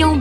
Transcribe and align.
Bleu 0.00 0.16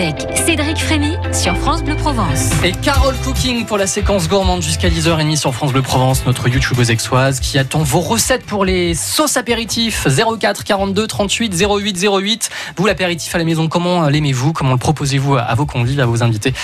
avec 0.00 0.26
Cédric 0.34 0.78
Frémy 0.78 1.14
sur 1.30 1.54
France 1.58 1.82
Bleu 1.84 1.94
Provence. 1.94 2.52
Et 2.64 2.72
Carole 2.72 3.14
Cooking 3.22 3.66
pour 3.66 3.76
la 3.76 3.86
séquence 3.86 4.30
gourmande 4.30 4.62
jusqu'à 4.62 4.88
10h30 4.88 5.36
sur 5.36 5.54
France 5.54 5.72
Bleu 5.72 5.82
Provence, 5.82 6.24
notre 6.24 6.48
YouTubeuse 6.48 6.90
exoise 6.90 7.38
qui 7.38 7.58
attend 7.58 7.82
vos 7.82 8.00
recettes 8.00 8.46
pour 8.46 8.64
les 8.64 8.94
sauces 8.94 9.36
apéritifs 9.36 10.06
04 10.40 10.64
42 10.64 11.06
38 11.06 11.54
08 11.54 12.02
08. 12.02 12.50
Vous 12.76 12.86
l'apéritif 12.86 13.34
à 13.34 13.38
la 13.38 13.44
maison, 13.44 13.68
comment 13.68 14.08
l'aimez-vous? 14.08 14.54
Comment 14.54 14.72
le 14.72 14.78
proposez-vous 14.78 15.36
à 15.36 15.54
vos 15.54 15.66
convives, 15.66 16.00
à 16.00 16.06
vos 16.06 16.22
invités? 16.22 16.54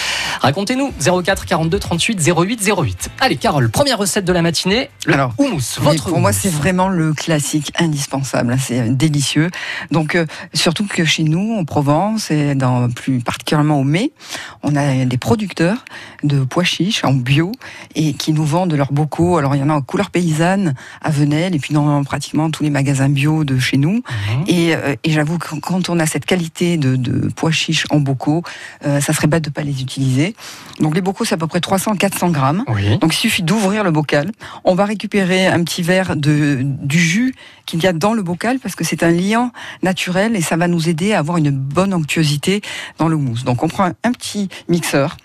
Racontez-nous 0.40 0.94
04 0.98 1.44
42 1.44 1.78
38 1.78 2.32
08 2.34 2.70
08. 2.74 3.10
Allez 3.20 3.36
Carole, 3.36 3.68
première 3.70 3.98
recette 3.98 4.24
de 4.24 4.32
la 4.32 4.40
matinée, 4.40 4.88
le 5.04 5.12
Alors, 5.12 5.34
houmous. 5.36 5.78
Votre 5.80 6.08
pour 6.08 6.20
moi, 6.20 6.32
c'est 6.32 6.48
vraiment 6.48 6.88
le 6.88 7.12
classique 7.12 7.70
indispensable. 7.78 8.54
hein, 8.54 8.58
C'est 8.58 8.80
euh, 8.80 8.88
délicieux. 8.88 9.50
Donc, 9.90 10.14
euh, 10.14 10.24
surtout 10.54 10.86
que 10.86 11.04
chez 11.04 11.22
nous, 11.22 11.54
en 11.58 11.66
Provence, 11.66 12.30
et 12.30 12.54
dans, 12.54 12.88
plus 12.88 13.20
particulièrement 13.26 13.78
au 13.80 13.84
mai, 13.84 14.12
on 14.62 14.74
a 14.76 15.04
des 15.04 15.18
producteurs 15.18 15.84
de 16.22 16.44
pois 16.44 16.64
chiches 16.64 17.04
en 17.04 17.12
bio 17.12 17.52
et 17.94 18.14
qui 18.14 18.32
nous 18.32 18.44
vendent 18.44 18.72
leurs 18.72 18.92
bocaux. 18.92 19.36
Alors, 19.36 19.54
il 19.54 19.58
y 19.58 19.62
en 19.62 19.68
a 19.68 19.74
en 19.74 19.82
couleur 19.82 20.10
paysanne 20.10 20.74
à 21.02 21.10
Venelle 21.10 21.54
et 21.54 21.58
puis 21.58 21.74
dans 21.74 22.02
pratiquement 22.04 22.50
tous 22.50 22.62
les 22.62 22.70
magasins 22.70 23.10
bio 23.10 23.44
de 23.44 23.58
chez 23.58 23.76
nous. 23.76 23.96
Mhm. 23.96 24.44
Et, 24.46 24.74
euh, 24.74 24.94
et 25.04 25.10
j'avoue 25.10 25.38
que 25.38 25.56
quand 25.56 25.90
on 25.90 25.98
a 25.98 26.06
cette 26.06 26.24
qualité 26.24 26.78
de, 26.78 26.96
de 26.96 27.28
pois 27.34 27.50
chiches 27.50 27.84
en 27.90 27.98
bocaux, 27.98 28.42
euh, 28.86 29.00
ça 29.00 29.12
serait 29.12 29.26
bête 29.26 29.44
de 29.44 29.50
pas 29.50 29.62
les 29.62 29.82
utiliser. 29.82 30.34
Donc, 30.80 30.94
les 30.94 31.02
bocaux, 31.02 31.24
c'est 31.24 31.34
à 31.34 31.38
peu 31.38 31.48
près 31.48 31.58
300-400 31.58 32.30
grammes. 32.30 32.64
Oui. 32.68 32.98
Donc 32.98 33.14
il 33.14 33.18
suffit 33.18 33.42
d'ouvrir 33.42 33.82
le 33.82 33.90
bocal. 33.90 34.30
On 34.64 34.74
va 34.74 34.84
récupérer 34.84 35.46
un 35.46 35.62
petit 35.64 35.82
verre 35.82 36.16
de, 36.16 36.60
du 36.62 36.98
jus 36.98 37.34
qu'il 37.66 37.82
y 37.82 37.86
a 37.86 37.92
dans 37.92 38.14
le 38.14 38.22
bocal 38.22 38.58
parce 38.60 38.76
que 38.76 38.84
c'est 38.84 39.02
un 39.02 39.10
liant 39.10 39.50
naturel 39.82 40.36
et 40.36 40.40
ça 40.40 40.56
va 40.56 40.68
nous 40.68 40.88
aider 40.88 41.12
à 41.12 41.18
avoir 41.18 41.36
une 41.36 41.50
bonne 41.50 41.92
onctuosité 41.92 42.62
dans 42.98 43.08
le 43.08 43.15
mousse. 43.16 43.44
Donc 43.44 43.62
on 43.62 43.68
prend 43.68 43.84
un 44.02 44.12
petit 44.12 44.48
mixeur, 44.68 45.16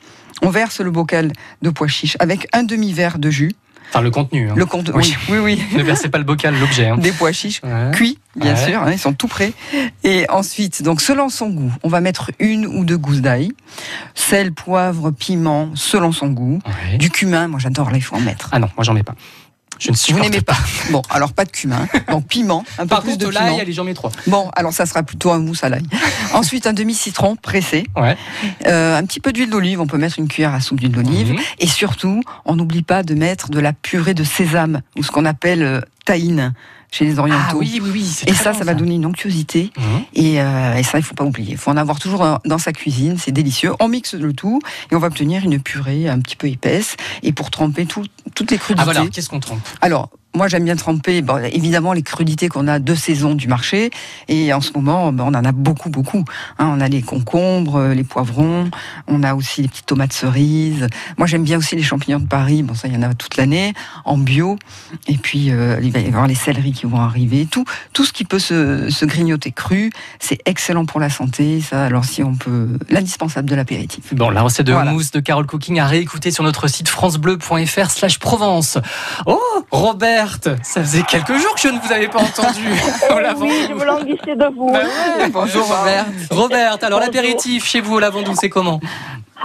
on 0.41 0.49
verse 0.49 0.79
le 0.81 0.91
bocal 0.91 1.31
de 1.61 1.69
pois 1.69 1.87
chiches 1.87 2.17
avec 2.19 2.47
un 2.53 2.63
demi-verre 2.63 3.19
de 3.19 3.29
jus. 3.29 3.51
Enfin, 3.93 4.01
le 4.01 4.09
contenu. 4.11 4.49
hein. 4.49 4.53
Le 4.55 4.65
compte, 4.65 4.89
Oui. 4.95 5.17
oui, 5.27 5.37
oui, 5.39 5.59
oui. 5.69 5.77
Ne 5.77 5.83
versez 5.83 6.07
pas 6.07 6.17
le 6.17 6.23
bocal, 6.23 6.57
l'objet. 6.57 6.87
hein. 6.87 6.97
Des 6.97 7.11
pois 7.11 7.33
chiches 7.33 7.59
Ouais. 7.61 7.91
cuits, 7.91 8.17
bien 8.37 8.55
Ouais. 8.55 8.65
sûr, 8.65 8.81
hein, 8.81 8.91
ils 8.93 8.97
sont 8.97 9.11
tout 9.11 9.27
prêts. 9.27 9.51
Et 10.05 10.25
ensuite, 10.29 10.81
donc 10.81 11.01
selon 11.01 11.27
son 11.27 11.49
goût, 11.49 11.73
on 11.83 11.89
va 11.89 11.99
mettre 11.99 12.31
une 12.39 12.65
ou 12.65 12.85
deux 12.85 12.97
gousses 12.97 13.19
d'ail, 13.19 13.51
sel, 14.15 14.53
poivre, 14.53 15.11
piment, 15.11 15.71
selon 15.75 16.13
son 16.13 16.27
goût. 16.29 16.59
Ouais. 16.65 16.97
Du 16.99 17.09
cumin, 17.09 17.49
moi 17.49 17.59
j'adore, 17.59 17.89
il 17.93 18.01
faut 18.01 18.15
en 18.15 18.21
mettre. 18.21 18.47
Ah 18.53 18.59
non, 18.59 18.69
moi 18.77 18.85
j'en 18.85 18.93
mets 18.93 19.03
pas. 19.03 19.15
Je 19.81 19.89
ne 19.89 19.95
Vous 19.95 19.99
supporte 19.99 20.23
n'aimez 20.29 20.41
pas. 20.41 20.55
Bon, 20.91 21.01
alors 21.09 21.33
pas 21.33 21.43
de 21.43 21.49
cumin. 21.49 21.87
Donc 22.11 22.27
piment, 22.27 22.63
un 22.77 22.83
peu 22.83 22.89
Par 22.89 23.01
plus 23.01 23.13
contre, 23.13 23.25
de 23.25 23.31
l'ail, 23.31 23.45
piment. 23.45 23.59
allez, 23.61 23.73
j'en 23.73 23.83
mets 23.83 23.95
trois. 23.95 24.11
Bon, 24.27 24.51
alors 24.55 24.73
ça 24.73 24.85
sera 24.85 25.01
plutôt 25.01 25.31
un 25.31 25.39
mousse 25.39 25.63
à 25.63 25.69
l'ail. 25.69 25.81
Ensuite, 26.35 26.67
un 26.67 26.73
demi-citron 26.73 27.35
pressé. 27.35 27.87
Ouais. 27.97 28.15
Euh, 28.67 28.95
un 28.95 29.03
petit 29.05 29.19
peu 29.19 29.33
d'huile 29.33 29.49
d'olive. 29.49 29.81
On 29.81 29.87
peut 29.87 29.97
mettre 29.97 30.19
une 30.19 30.27
cuillère 30.27 30.53
à 30.53 30.59
soupe 30.61 30.79
d'huile 30.79 30.91
d'olive. 30.91 31.31
Mhm. 31.33 31.39
Et 31.57 31.67
surtout, 31.67 32.21
on 32.45 32.55
n'oublie 32.55 32.83
pas 32.83 33.01
de 33.01 33.15
mettre 33.15 33.49
de 33.49 33.59
la 33.59 33.73
purée 33.73 34.13
de 34.13 34.23
sésame 34.23 34.81
ou 34.95 35.03
ce 35.03 35.09
qu'on 35.09 35.25
appelle 35.25 35.83
tahine 36.05 36.53
chez 36.91 37.05
les 37.05 37.19
orientaux. 37.19 37.39
Ah 37.51 37.55
oui, 37.55 37.79
oui, 37.81 37.89
oui. 37.93 38.15
Et 38.27 38.33
ça, 38.33 38.51
bon, 38.51 38.59
ça 38.59 38.65
va 38.65 38.73
donner 38.73 38.95
une 38.95 39.05
onctuosité. 39.05 39.71
Et, 40.13 40.41
euh, 40.41 40.75
et 40.75 40.83
ça, 40.83 40.97
il 40.97 41.03
faut 41.03 41.15
pas 41.15 41.23
oublier. 41.23 41.51
Il 41.53 41.57
faut 41.57 41.71
en 41.71 41.77
avoir 41.77 41.99
toujours 41.99 42.23
euh, 42.23 42.35
dans 42.45 42.57
sa 42.57 42.73
cuisine. 42.73 43.15
C'est 43.17 43.31
délicieux. 43.31 43.71
On 43.79 43.87
mixe 43.87 44.13
le 44.13 44.33
tout 44.33 44.59
et 44.91 44.95
on 44.95 44.99
va 44.99 45.07
obtenir 45.07 45.43
une 45.45 45.59
purée 45.61 46.09
un 46.09 46.19
petit 46.19 46.35
peu 46.35 46.47
épaisse. 46.47 46.97
Et 47.23 47.31
pour 47.31 47.49
tremper 47.49 47.85
tout- 47.85 48.05
toutes 48.35 48.51
les 48.51 48.57
crudités. 48.57 48.81
Ah 48.81 48.91
voilà, 48.93 49.07
qu'est-ce 49.07 49.29
qu'on 49.29 49.39
trompe 49.39 49.61
Alors, 49.79 50.09
moi 50.35 50.47
j'aime 50.47 50.63
bien 50.63 50.75
tremper, 50.75 51.21
bon, 51.21 51.37
évidemment, 51.43 51.93
les 51.93 52.03
crudités 52.03 52.47
qu'on 52.47 52.67
a 52.67 52.79
de 52.79 52.95
saison 52.95 53.35
du 53.35 53.47
marché. 53.47 53.89
Et 54.27 54.53
en 54.53 54.61
ce 54.61 54.71
moment, 54.73 55.11
ben, 55.11 55.25
on 55.25 55.33
en 55.33 55.45
a 55.45 55.51
beaucoup, 55.51 55.89
beaucoup. 55.89 56.23
Hein, 56.57 56.71
on 56.75 56.79
a 56.79 56.87
les 56.87 57.01
concombres, 57.01 57.77
euh, 57.77 57.93
les 57.93 58.03
poivrons, 58.03 58.69
on 59.07 59.23
a 59.23 59.33
aussi 59.35 59.61
les 59.61 59.67
petites 59.67 59.85
tomates 59.85 60.13
cerises. 60.13 60.87
Moi 61.17 61.27
j'aime 61.27 61.43
bien 61.43 61.57
aussi 61.57 61.75
les 61.75 61.83
champignons 61.83 62.19
de 62.19 62.27
Paris. 62.27 62.63
Bon, 62.63 62.75
ça, 62.75 62.87
il 62.87 62.93
y 62.93 62.97
en 62.97 63.01
a 63.01 63.13
toute 63.13 63.37
l'année, 63.37 63.73
en 64.05 64.17
bio. 64.17 64.57
Et 65.07 65.17
puis, 65.17 65.51
euh, 65.51 65.79
il 65.81 65.91
va 65.91 65.99
y 65.99 66.07
avoir 66.07 66.27
les 66.27 66.35
céleris 66.35 66.71
qui 66.73 66.85
vont 66.85 66.99
arriver. 66.99 67.47
Tout, 67.49 67.65
tout 67.93 68.05
ce 68.05 68.13
qui 68.13 68.23
peut 68.23 68.39
se, 68.39 68.89
se 68.89 69.05
grignoter 69.05 69.51
cru, 69.51 69.91
c'est 70.19 70.39
excellent 70.45 70.85
pour 70.85 70.99
la 70.99 71.09
santé. 71.09 71.61
Ça, 71.61 71.85
alors 71.85 72.05
si 72.05 72.23
on 72.23 72.35
peut, 72.35 72.69
l'indispensable 72.89 73.49
de 73.49 73.55
l'apéritif. 73.55 74.13
Bon, 74.13 74.29
la 74.29 74.41
recette 74.41 74.67
de 74.67 74.73
Voilà. 74.73 74.91
mousse 74.91 75.11
de 75.11 75.19
Carole 75.19 75.45
Cooking 75.45 75.79
à 75.79 75.87
réécouter 75.87 76.31
sur 76.31 76.43
notre 76.43 76.67
site 76.67 76.87
francebleu.fr 76.87 77.89
slash 77.89 78.19
Provence. 78.19 78.77
Oh, 79.25 79.39
Roberte, 80.21 80.49
ça 80.63 80.81
faisait 80.81 81.01
quelques 81.03 81.35
jours 81.37 81.55
que 81.55 81.61
je 81.61 81.67
ne 81.69 81.79
vous 81.79 81.91
avais 81.91 82.07
pas 82.07 82.19
entendu. 82.19 82.61
Eh 83.09 83.33
oui, 83.37 83.51
je 83.69 83.73
me 83.73 83.83
languissais 83.85 84.35
de 84.35 84.45
vous. 84.55 84.71
Bah 84.71 84.79
ouais. 85.17 85.29
Bonjour 85.29 85.65
Robert. 85.67 86.05
Roberte, 86.29 86.83
alors 86.83 86.99
l'apéritif 86.99 87.65
chez 87.65 87.81
vous 87.81 87.95
au 87.95 87.99
lavandou, 87.99 88.33
c'est 88.35 88.49
comment? 88.49 88.79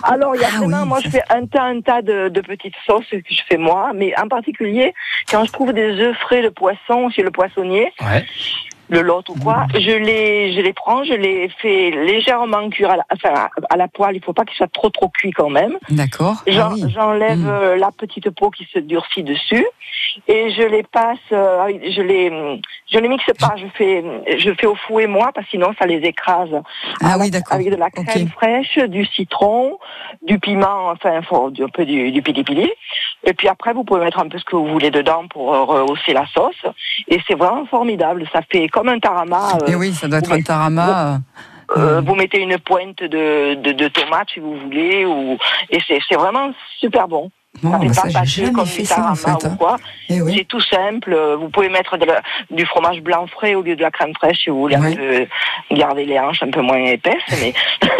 Alors, 0.02 0.34
il 0.34 0.42
y 0.42 0.44
a 0.44 0.48
Ah 0.52 0.58
vraiment, 0.58 0.82
oui, 0.82 0.88
moi, 0.88 0.98
je 1.02 1.08
fais 1.08 1.22
un 1.30 1.46
tas, 1.46 1.62
un 1.64 1.80
tas 1.80 2.02
de, 2.02 2.28
de 2.28 2.40
petites 2.42 2.74
sauces 2.86 3.06
que 3.10 3.16
je 3.30 3.40
fais 3.48 3.56
moi, 3.56 3.92
mais 3.94 4.12
en 4.20 4.28
particulier, 4.28 4.92
quand 5.30 5.44
je 5.44 5.52
trouve 5.52 5.72
des 5.72 5.92
œufs 5.98 6.16
frais 6.18 6.42
de 6.42 6.50
poisson 6.50 7.08
chez 7.08 7.22
le 7.22 7.30
poissonnier, 7.30 7.92
Ouais. 8.02 8.26
Le 8.88 9.02
lot 9.02 9.28
ou 9.28 9.34
quoi, 9.42 9.66
je 9.74 9.90
les, 9.96 10.52
je 10.54 10.60
les 10.60 10.72
prends, 10.72 11.02
je 11.04 11.12
les 11.14 11.48
fais 11.60 11.90
légèrement 11.90 12.68
cuire 12.70 12.90
à 12.90 12.96
la, 12.96 13.06
enfin, 13.12 13.48
à 13.70 13.76
la 13.76 13.88
poêle. 13.88 14.16
Il 14.16 14.22
faut 14.24 14.32
pas 14.32 14.44
qu'ils 14.44 14.56
soient 14.56 14.68
trop, 14.68 14.90
trop 14.90 15.08
cuits 15.08 15.32
quand 15.32 15.50
même. 15.50 15.78
D'accord. 15.90 16.36
Ah 16.56 16.70
oui. 16.72 16.84
J'enlève 16.94 17.38
Mm. 17.38 17.48
euh, 17.48 17.76
la 17.76 17.90
petite 17.90 18.30
peau 18.30 18.50
qui 18.50 18.64
se 18.72 18.78
durcit 18.78 19.22
dessus 19.22 19.66
et 20.28 20.50
je 20.52 20.62
les 20.62 20.82
passe, 20.84 21.18
euh, 21.32 21.68
je 21.90 22.00
les, 22.02 22.60
je 22.90 22.98
les 22.98 23.08
mixe 23.08 23.26
pas, 23.38 23.54
je 23.56 23.66
fais, 23.76 24.04
je 24.38 24.50
fais 24.54 24.66
au 24.66 24.74
fouet 24.74 25.06
moi 25.06 25.30
parce 25.34 25.46
que 25.46 25.50
sinon 25.50 25.72
ça 25.78 25.86
les 25.86 25.98
écrase. 25.98 26.50
Ah 27.02 27.14
Avec- 27.14 27.20
oui, 27.22 27.30
d'accord. 27.30 27.54
Avec 27.54 27.70
de 27.70 27.76
la 27.76 27.90
crème 27.90 28.28
fraîche, 28.28 28.78
du 28.78 29.04
citron, 29.06 29.78
du 30.22 30.38
piment, 30.38 30.88
enfin 30.90 31.20
un 31.20 31.68
peu 31.68 31.84
du, 31.84 32.12
du 32.12 32.22
pili-pili. 32.22 32.70
Et 33.24 33.34
puis 33.34 33.48
après 33.48 33.72
vous 33.72 33.82
pouvez 33.84 34.00
mettre 34.00 34.18
un 34.20 34.28
peu 34.28 34.38
ce 34.38 34.44
que 34.44 34.56
vous 34.56 34.68
voulez 34.68 34.90
dedans 34.90 35.26
pour 35.28 35.52
euh, 35.52 35.62
rehausser 35.64 36.12
la 36.12 36.26
sauce 36.26 36.62
et 37.08 37.18
c'est 37.26 37.34
vraiment 37.36 37.66
formidable. 37.66 38.24
Ça 38.32 38.40
fait 38.50 38.68
comme 38.68 38.88
un 38.88 38.98
tarama. 38.98 39.58
euh, 39.62 39.66
Et 39.66 39.74
oui, 39.74 39.92
ça 39.92 40.06
doit 40.08 40.18
être 40.18 40.32
un 40.32 40.40
tarama. 40.42 41.14
euh, 41.76 42.00
Mm. 42.00 42.04
vous 42.04 42.14
mettez 42.14 42.40
une 42.40 42.58
pointe 42.58 43.02
de, 43.02 43.54
de, 43.54 43.72
de 43.72 43.88
tomate 43.88 44.28
si 44.32 44.38
vous 44.38 44.56
voulez, 44.56 45.04
ou 45.04 45.36
et 45.68 45.80
c'est 45.88 45.98
c'est 46.08 46.14
vraiment 46.14 46.52
super 46.78 47.08
bon. 47.08 47.28
Bon, 47.62 47.72
ça 47.92 48.02
fait 48.02 48.08
bah 48.12 48.18
pas 48.20 48.24
jamais 48.24 48.52
comme 48.52 48.66
fait 48.66 48.82
du 48.82 48.86
ça 48.86 48.94
en 48.98 49.14
tarama 49.14 49.16
fait. 49.16 49.30
ou 49.46 49.50
hein. 49.50 49.56
quoi. 49.58 49.76
Eh 50.10 50.20
oui. 50.20 50.34
C'est 50.38 50.44
tout 50.44 50.60
simple. 50.60 51.12
euh, 51.12 51.36
Vous 51.36 51.48
pouvez 51.48 51.68
mettre 51.68 51.96
de 51.96 52.04
la- 52.04 52.20
du 52.50 52.66
fromage 52.66 53.00
blanc 53.00 53.26
frais 53.26 53.54
au 53.54 53.62
lieu 53.62 53.74
de 53.76 53.82
la 53.82 53.90
crème 53.90 54.12
fraîche 54.14 54.38
si 54.44 54.50
vous 54.50 54.60
voulez 54.60 54.76
Oui. 54.76 54.92
un 54.92 54.96
peu 54.96 55.74
garder 55.76 56.04
les 56.04 56.18
hanches 56.18 56.42
un 56.42 56.50
peu 56.50 56.60
moins 56.60 56.76
épaisses. 56.84 57.14
Mais 57.40 57.54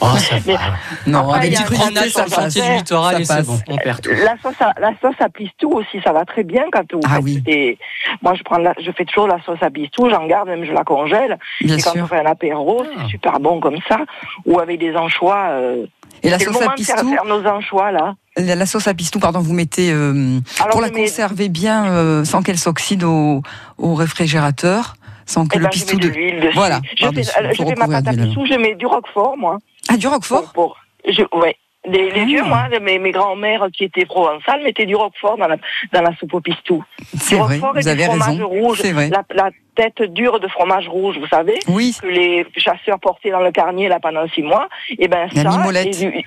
Oh, 0.00 0.16
ça 0.16 0.36
Mais- 0.46 0.54
va. 0.54 0.60
Non, 1.06 1.18
Après, 1.30 1.38
avec 1.38 1.56
du 1.56 1.62
grenade 1.64 2.04
ça 2.08 2.10
sur 2.10 2.24
passe. 2.24 2.34
chantier 2.34 2.62
du 2.62 2.72
littoral 2.78 3.24
Ça 3.24 3.34
et 3.34 3.36
passe. 3.38 3.46
bon, 3.46 3.58
on 3.68 3.76
perd 3.76 4.00
tout. 4.00 4.10
la 4.10 4.34
sauce, 4.42 4.60
à, 4.60 4.72
la 4.80 4.90
sauce 5.00 5.14
à 5.20 5.28
pistou 5.28 5.70
aussi, 5.70 6.00
ça 6.02 6.12
va 6.12 6.24
très 6.24 6.42
bien 6.42 6.64
quand 6.72 6.82
vous 6.92 7.00
Ah 7.04 7.16
faites 7.16 7.24
oui. 7.24 7.40
des. 7.42 7.78
Moi, 8.22 8.34
je 8.34 8.42
prends, 8.42 8.58
la- 8.58 8.74
je 8.84 8.90
fais 8.90 9.04
toujours 9.04 9.28
la 9.28 9.40
sauce 9.44 9.62
à 9.62 9.70
pistou, 9.70 10.10
j'en 10.10 10.26
garde 10.26 10.48
même 10.48 10.64
je 10.64 10.72
la 10.72 10.82
congèle. 10.82 11.38
Bien 11.60 11.76
et 11.76 11.80
quand 11.82 11.90
on 11.90 11.94
sûr. 11.98 12.08
fait 12.08 12.18
un 12.18 12.26
apéro, 12.26 12.82
Ah. 12.84 13.02
c'est 13.02 13.10
super 13.10 13.38
bon 13.38 13.60
comme 13.60 13.78
ça, 13.88 13.98
ou 14.46 14.58
avec 14.58 14.80
des 14.80 14.96
anchois. 14.96 15.46
euh, 15.50 15.86
Et 16.24 16.30
la 16.30 16.38
sauce 16.40 16.48
à 16.48 16.52
moment 16.60 16.74
de 16.76 16.82
faire, 16.82 16.96
pistou, 16.96 17.10
faire 17.12 17.24
nos 17.24 17.46
anchois 17.46 17.92
là. 17.92 18.14
La, 18.36 18.66
sauce 18.66 18.88
à 18.88 18.94
pistou, 18.94 19.18
pardon, 19.18 19.40
vous 19.40 19.52
mettez 19.54 19.90
euh, 19.92 20.38
pour 20.70 20.80
la 20.80 20.88
mets- 20.90 21.02
conserver 21.02 21.48
bien 21.48 21.86
euh, 21.92 22.24
sans 22.24 22.42
qu'elle 22.42 22.58
s'oxyde 22.58 23.04
au, 23.04 23.42
au 23.78 23.94
réfrigérateur, 23.94 24.94
sans 25.26 25.46
que 25.46 25.56
Eh 25.56 25.58
le 25.58 25.64
ben, 25.64 25.70
pistou 25.70 25.98
de. 25.98 26.12
Voilà, 26.54 26.80
Je 26.96 27.06
fais, 27.08 27.20
euh, 27.20 27.50
je 27.52 27.62
fais 27.64 27.74
ma 27.76 27.86
pâte 27.88 28.08
à 28.08 28.12
pistou, 28.12 28.46
je 28.46 28.54
mets 28.54 28.74
du 28.74 28.86
roquefort, 28.86 29.36
moi. 29.36 29.58
ah 29.88 29.96
du 29.96 30.06
roquefort. 30.06 30.52
Pour, 30.52 30.74
pour- 30.74 30.76
je, 31.12 31.22
ouais. 31.36 31.56
Les, 31.84 32.12
les 32.12 32.20
Ah. 32.20 32.24
vieux, 32.26 32.42
moi, 32.44 32.68
mes, 32.80 33.00
mes 33.00 33.10
grands-mères 33.10 33.66
qui 33.76 33.82
étaient 33.82 34.06
provençales 34.06 34.62
mettaient 34.62 34.86
du 34.86 34.94
roquefort 34.94 35.36
dans 35.36 35.48
la, 35.48 35.56
dans 35.92 36.00
la 36.02 36.14
soupe 36.16 36.32
au 36.34 36.40
pistou. 36.40 36.84
C'est 37.18 37.34
du 37.34 37.40
vrai, 37.42 37.56
roquefort 37.58 37.76
et 37.76 37.80
vous 37.80 37.86
du 37.86 37.90
avez 37.90 38.04
fromage 38.04 38.28
raison. 38.28 38.46
rouge. 38.48 38.78
C'est 38.80 38.92
vrai. 38.92 39.10
La, 39.10 39.24
la 39.34 39.50
tête 39.74 40.00
dure 40.12 40.38
de 40.38 40.46
fromage 40.46 40.86
rouge, 40.86 41.18
vous 41.18 41.26
savez, 41.26 41.58
Oui, 41.66 41.92
que 42.00 42.06
les 42.06 42.46
chasseurs 42.56 43.00
portaient 43.00 43.32
dans 43.32 43.40
le 43.40 43.50
carnier 43.50 43.88
là 43.88 43.98
pendant 44.00 44.28
six 44.28 44.42
mois. 44.42 44.68
Et 44.96 45.08
ben 45.08 45.28
La 45.34 45.42
ça. 45.50 45.82
et 45.82 45.90
du- 45.90 46.24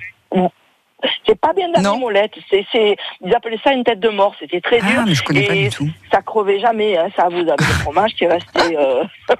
c'est 1.25 1.39
pas 1.39 1.53
bien 1.53 1.67
de 1.69 1.73
la 1.73 1.81
c'est, 2.49 2.65
c'est, 2.71 2.97
ils 3.25 3.33
appelaient 3.35 3.59
ça 3.63 3.73
une 3.73 3.83
tête 3.83 3.99
de 3.99 4.09
mort, 4.09 4.33
c'était 4.39 4.61
très 4.61 4.79
dur. 4.79 4.99
ah, 4.99 5.03
mais 5.07 5.13
je 5.15 5.23
connais 5.23 5.43
pas 5.47 5.55
Et 5.55 5.63
du 5.63 5.69
tout. 5.69 5.87
ça 6.11 6.21
crevait 6.21 6.59
jamais, 6.59 6.97
hein, 6.97 7.07
ça 7.15 7.27
vous 7.29 7.37
avez 7.39 7.55
le 7.57 7.73
fromage 7.83 8.13
qui 8.15 8.23
est 8.25 8.31
resté. 8.31 8.77
euh, 8.77 9.03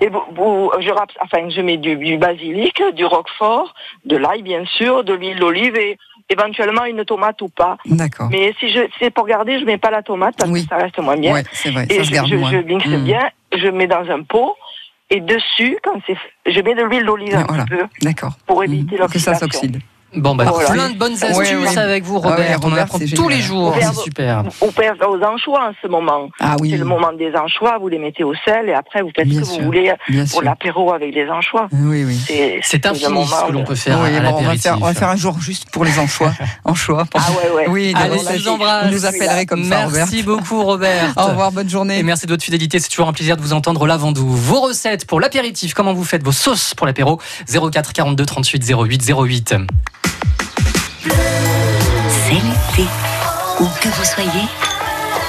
et, 0.00 0.04
et 0.04 0.08
vous, 0.08 0.22
vous- 0.34 0.72
je 0.80 0.90
enfin, 1.20 1.48
je 1.48 1.60
mets 1.60 1.76
du, 1.76 1.96
du 1.96 2.16
basilic, 2.18 2.82
du 2.94 3.04
roquefort, 3.04 3.74
de 4.04 4.16
l'ail 4.16 4.42
bien 4.42 4.64
sûr, 4.66 5.04
de 5.04 5.14
l'huile 5.14 5.38
d'olive 5.38 5.76
et 5.76 5.98
éventuellement 6.30 6.84
une 6.84 7.04
tomate 7.04 7.40
ou 7.42 7.48
pas. 7.48 7.76
D'accord. 7.86 8.28
Mais 8.30 8.54
si 8.58 8.68
je, 8.70 8.80
c'est 8.98 9.10
pour 9.10 9.26
garder, 9.26 9.58
je 9.58 9.64
mets 9.64 9.78
pas 9.78 9.90
la 9.90 10.02
tomate 10.02 10.34
parce 10.38 10.50
Oui. 10.50 10.62
que 10.64 10.68
ça 10.68 10.76
reste 10.76 10.98
moins 10.98 11.16
bien. 11.16 11.32
Ouais, 11.34 11.44
c'est 11.52 11.70
vrai, 11.70 11.86
et 11.90 11.96
ça 11.96 12.02
je, 12.02 12.10
garde 12.12 12.28
je, 12.28 12.36
moins. 12.36 12.50
je 12.50 12.56
mixe 12.58 12.86
Mm. 12.86 13.04
bien, 13.04 13.30
je 13.56 13.68
mets 13.68 13.86
dans 13.86 14.08
un 14.10 14.22
pot 14.22 14.56
et 15.10 15.20
dessus, 15.20 15.76
quand 15.82 16.00
c'est, 16.06 16.16
je 16.46 16.60
mets 16.60 16.74
de 16.74 16.82
l'huile 16.82 17.04
d'olive 17.04 17.34
un 17.34 17.44
Voilà. 17.44 17.64
petit 17.64 17.76
peu 17.76 17.84
D'accord. 18.02 18.32
pour 18.46 18.64
éviter 18.64 18.96
Que 18.96 19.18
ça 19.18 19.34
s'oxyde. 19.34 19.80
Bon, 20.16 20.34
bah, 20.34 20.44
Voilà. 20.44 20.70
plein 20.70 20.90
de 20.90 20.96
bonnes 20.98 21.14
astuces 21.22 21.76
avec 21.76 22.04
vous, 22.04 22.20
Ah 22.22 22.26
ouais, 22.28 22.32
Robert. 22.32 22.58
On 22.64 22.72
en 22.72 22.76
apprend 22.76 22.98
tous 23.14 23.28
les 23.28 23.40
jours. 23.40 23.74
C'est 23.80 23.94
super. 24.02 24.42
Vous 24.60 24.70
pouvez 24.70 24.86
faire 24.96 25.08
aux 25.10 25.20
anchois 25.22 25.70
en 25.70 25.72
ce 25.82 25.88
moment. 25.88 26.28
Ah 26.40 26.56
oui, 26.60 26.70
C'est 26.70 26.76
le 26.76 26.84
moment 26.84 27.12
des 27.12 27.32
anchois, 27.34 27.78
vous 27.78 27.88
les 27.88 27.98
mettez 27.98 28.24
au 28.24 28.34
sel 28.44 28.68
et 28.68 28.74
après 28.74 29.02
vous 29.02 29.10
faites 29.14 29.26
Bien 29.26 29.40
ce 29.42 29.48
que 29.48 29.52
sûr. 29.54 29.60
vous 29.60 29.66
voulez 29.66 29.92
bien 30.08 30.22
pour 30.24 30.30
sûr. 30.32 30.42
l'apéro 30.42 30.92
avec 30.92 31.14
les 31.14 31.28
anchois. 31.28 31.68
Oui, 31.72 32.04
oui. 32.04 32.18
C'est 32.62 32.86
infini 32.86 33.26
ce 33.26 33.46
que 33.46 33.52
l'on 33.52 33.64
peut 33.64 33.74
faire 33.74 33.98
Oui, 34.02 34.16
à 34.16 34.20
bon, 34.20 34.36
on, 34.38 34.42
va 34.42 34.56
faire, 34.56 34.76
on 34.80 34.84
va 34.84 34.94
faire 34.94 35.08
un 35.08 35.16
jour 35.16 35.38
juste 35.40 35.70
pour 35.70 35.84
les 35.84 35.98
anchois. 35.98 36.32
anchois 36.64 37.04
Ah 37.14 37.20
ouais, 37.30 37.50
ouais. 37.56 37.64
Oui, 37.68 37.94
Allez, 37.96 38.18
je 38.18 38.42
vous 38.42 38.48
embrasse. 38.48 38.86
Vous 38.86 38.92
nous 38.92 39.06
appellerez 39.06 39.46
comme 39.46 39.64
ça, 39.64 39.84
Robert. 39.84 40.06
Merci 40.06 40.22
beaucoup, 40.22 40.62
Robert. 40.62 41.12
Au 41.16 41.26
revoir, 41.26 41.52
bonne 41.52 41.68
journée. 41.68 41.98
Et 41.98 42.02
merci 42.02 42.26
de 42.26 42.30
votre 42.32 42.44
fidélité. 42.44 42.78
C'est 42.78 42.88
toujours 42.88 43.08
un 43.08 43.12
plaisir 43.12 43.36
de 43.36 43.42
vous 43.42 43.52
entendre 43.52 43.86
là, 43.86 43.96
Vendou. 43.96 44.26
Vos 44.28 44.60
recettes 44.60 45.06
pour 45.06 45.20
l'apéritif, 45.20 45.74
comment 45.74 45.92
vous 45.92 46.04
faites 46.04 46.22
vos 46.22 46.32
sauces 46.32 46.74
pour 46.74 46.86
l'apéro? 46.86 47.20
04 47.48 47.92
42 47.92 48.24
38 48.24 48.64
08 48.70 49.12
08. 49.12 49.54
C'est 52.26 52.34
l'été. 52.34 52.88
Où 53.60 53.66
que 53.80 53.88
vous 53.88 54.04
soyez, 54.04 54.48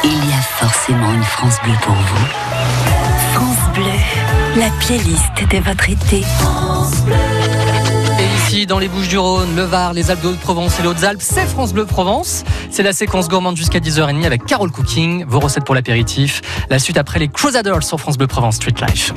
il 0.03 0.29
y 0.29 0.33
a 0.33 0.41
forcément 0.41 1.13
une 1.13 1.23
France 1.23 1.57
bleue 1.63 1.73
pour 1.81 1.93
vous. 1.93 2.25
France 3.33 3.73
Bleu, 3.73 4.61
la 4.61 4.69
playlist 4.85 5.51
de 5.51 5.57
votre 5.57 5.89
été. 5.89 6.23
Et 8.17 8.37
ici, 8.37 8.65
dans 8.65 8.79
les 8.79 8.87
Bouches-du-Rhône, 8.87 9.55
le 9.55 9.63
Var, 9.63 9.93
les 9.93 10.09
Alpes 10.09 10.21
de 10.21 10.31
Provence 10.33 10.79
et 10.79 10.83
les 10.83 10.87
Hautes-Alpes, 10.87 11.21
c'est 11.21 11.45
France 11.45 11.73
Bleu 11.73 11.85
Provence. 11.85 12.43
C'est 12.71 12.83
la 12.83 12.93
séquence 12.93 13.27
gourmande 13.27 13.57
jusqu'à 13.57 13.79
10h30 13.79 14.25
avec 14.25 14.45
Carole 14.45 14.71
Cooking, 14.71 15.25
vos 15.27 15.39
recettes 15.39 15.65
pour 15.65 15.75
l'apéritif. 15.75 16.41
La 16.69 16.79
suite 16.79 16.97
après 16.97 17.19
les 17.19 17.27
Crusaders 17.27 17.83
sur 17.83 17.99
France 17.99 18.17
Bleu 18.17 18.27
Provence 18.27 18.55
Street 18.55 18.73
Life. 18.87 19.13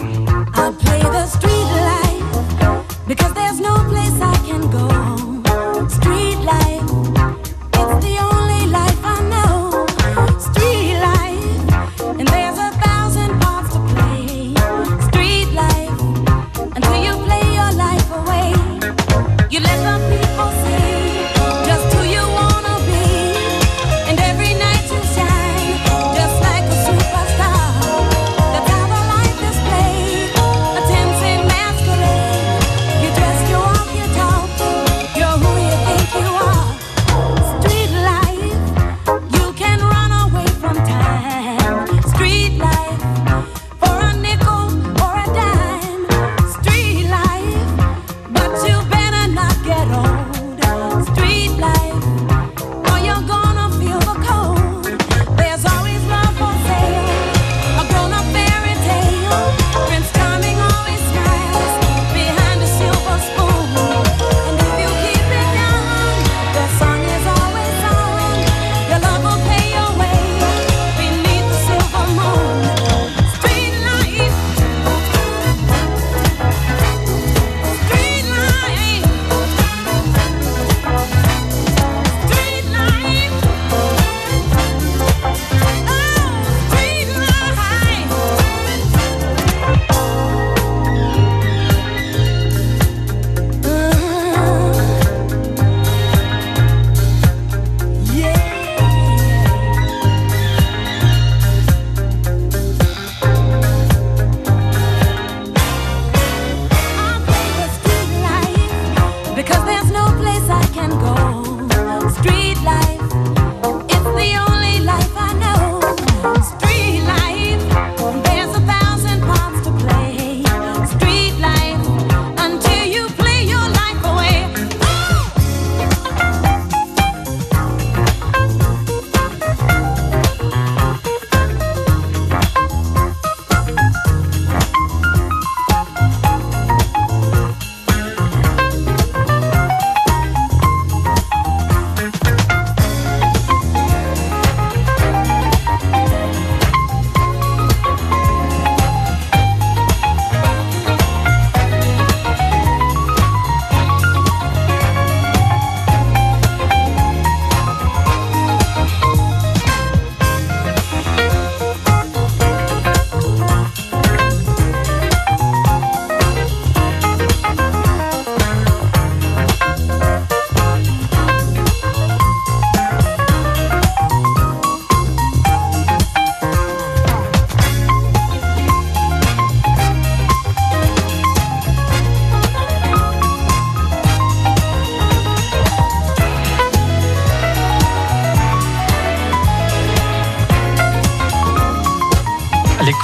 go. 110.91 111.18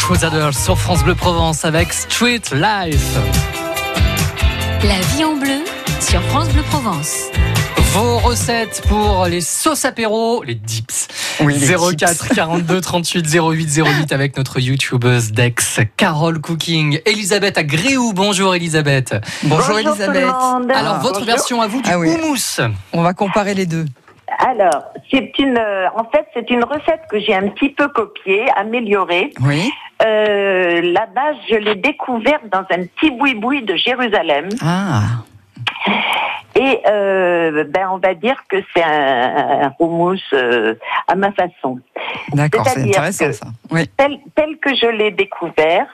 Crusaders 0.08 0.52
sur 0.52 0.76
France 0.78 1.02
Bleu 1.02 1.14
Provence 1.14 1.64
avec 1.64 1.90
Street 1.94 2.42
Life. 2.52 3.16
La 4.82 5.00
vie 5.16 5.24
en 5.24 5.34
bleu 5.36 5.64
sur 5.98 6.20
France 6.24 6.50
Bleu 6.50 6.60
Provence. 6.70 7.30
Vos 7.94 8.18
recettes 8.18 8.82
pour 8.86 9.24
les 9.24 9.40
sauces 9.40 9.86
apéro, 9.86 10.42
les 10.42 10.56
dips. 10.56 11.08
Oui, 11.40 11.54
les 11.54 11.66
04 11.96 12.34
42 12.34 12.82
38 12.82 13.26
08 13.34 13.80
08 13.82 14.12
avec 14.12 14.36
notre 14.36 14.60
youtubeuse 14.60 15.32
Dex, 15.32 15.80
Carole 15.96 16.38
Cooking, 16.38 17.00
Elisabeth 17.06 17.56
à 17.56 17.62
Gréou. 17.62 18.12
Bonjour 18.12 18.54
Elisabeth. 18.54 19.14
Bonjour, 19.44 19.78
Elisabeth. 19.78 20.24
Alors 20.74 20.98
votre 20.98 21.20
Bonjour. 21.20 21.24
version 21.24 21.62
à 21.62 21.66
vous 21.66 21.80
du 21.80 21.88
Ah 21.90 21.98
oui. 21.98 22.10
houmous. 22.10 22.60
On 22.92 23.00
va 23.00 23.14
comparer 23.14 23.54
les 23.54 23.64
deux. 23.64 23.86
Alors, 24.38 24.84
c'est 25.10 25.32
une, 25.38 25.56
euh, 25.56 25.86
en 25.96 26.04
fait, 26.10 26.26
c'est 26.34 26.50
une 26.50 26.64
recette 26.64 27.00
que 27.08 27.20
j'ai 27.20 27.34
un 27.34 27.48
petit 27.48 27.68
peu 27.68 27.86
copiée, 27.88 28.44
améliorée. 28.56 29.32
Oui. 29.42 29.70
Euh, 30.04 30.80
la 30.92 31.06
base, 31.06 31.36
je 31.48 31.54
l'ai 31.56 31.76
découverte 31.76 32.44
dans 32.52 32.60
un 32.70 32.84
petit 32.86 33.10
boui-boui 33.10 33.62
de 33.62 33.74
Jérusalem. 33.76 34.48
Ah, 34.62 35.02
Et 36.56 36.80
euh, 36.86 37.64
ben, 37.64 37.88
on 37.92 37.98
va 37.98 38.14
dire 38.14 38.36
que 38.48 38.56
c'est 38.74 38.82
un, 38.82 39.66
un 39.66 39.72
houmous 39.78 40.18
euh, 40.32 40.74
à 41.08 41.14
ma 41.14 41.32
façon. 41.32 41.80
d'accord, 42.32 42.66
c'est 42.68 42.82
intéressant 42.82 43.26
que- 43.26 43.32
ça. 43.32 43.46
Oui. 43.70 43.88
Tel, 43.96 44.18
tel 44.34 44.58
que 44.58 44.74
je 44.74 44.86
l'ai 44.86 45.10
découvert, 45.10 45.86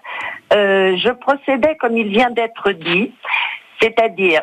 euh, 0.54 0.96
je 0.96 1.10
procédais 1.12 1.76
comme 1.80 1.96
il 1.96 2.08
vient 2.08 2.30
d'être 2.30 2.72
dit, 2.72 3.12
C'est-à-dire, 3.82 4.42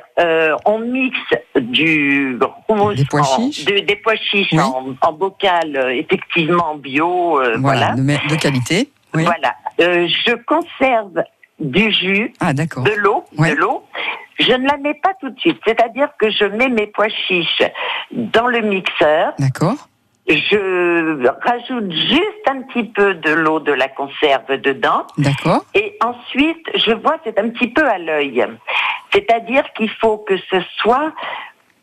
on 0.66 0.80
mixe 0.80 1.34
du 1.56 2.40
hummus 2.70 2.96
Des 2.96 3.06
pois 3.06 3.22
en- 3.22 3.36
chiches. 3.52 3.66
de- 3.66 3.80
des 3.86 3.96
pois 3.98 4.16
chiches 4.16 4.52
Oui. 4.52 4.60
en, 4.60 4.96
en 5.00 5.14
bocal, 5.14 5.92
effectivement 5.94 6.74
bio, 6.76 7.36
Voilà, 7.36 7.58
voilà. 7.60 7.92
de, 7.92 8.02
me- 8.02 8.30
de 8.30 8.36
qualité. 8.36 8.90
Oui. 9.18 9.26
Voilà. 9.26 9.56
Euh, 9.82 10.08
je 10.08 10.34
conserve 10.44 11.24
du 11.60 11.92
jus, 11.92 12.34
Ah, 12.40 12.54
de 12.54 12.96
l'eau, 12.98 13.26
Ouais. 13.38 13.52
de 13.52 13.56
l'eau. 13.56 13.84
Je 14.40 14.52
ne 14.54 14.68
la 14.68 14.78
mets 14.78 14.94
pas 14.94 15.14
tout 15.20 15.30
de 15.30 15.40
suite. 15.40 15.60
C'est-à-dire 15.66 16.10
que 16.20 16.30
je 16.30 16.46
mets 16.46 16.70
mes 16.70 16.88
pois 16.88 17.10
chiches 17.10 17.64
dans 18.12 18.48
le 18.48 18.62
mixeur. 18.62 19.34
D'accord. 19.40 19.88
Je 20.30 21.26
rajoute 21.42 21.92
juste 21.92 22.46
un 22.50 22.62
petit 22.64 22.84
peu 22.84 23.16
de 23.16 23.32
l'eau 23.32 23.60
de 23.60 23.72
la 23.72 23.88
conserve 23.88 24.58
dedans. 24.62 25.08
D'accord. 25.18 25.64
Et 25.74 25.98
ensuite, 26.04 26.68
je 26.76 26.92
vois, 26.92 27.18
c'est 27.24 27.40
un 27.40 27.50
petit 27.50 27.70
peu 27.70 27.88
à 27.88 27.98
l'œil. 27.98 28.46
C'est-à-dire 29.14 29.64
qu'il 29.74 29.90
faut 29.90 30.18
que 30.18 30.38
ce 30.38 30.58
soit 30.78 31.14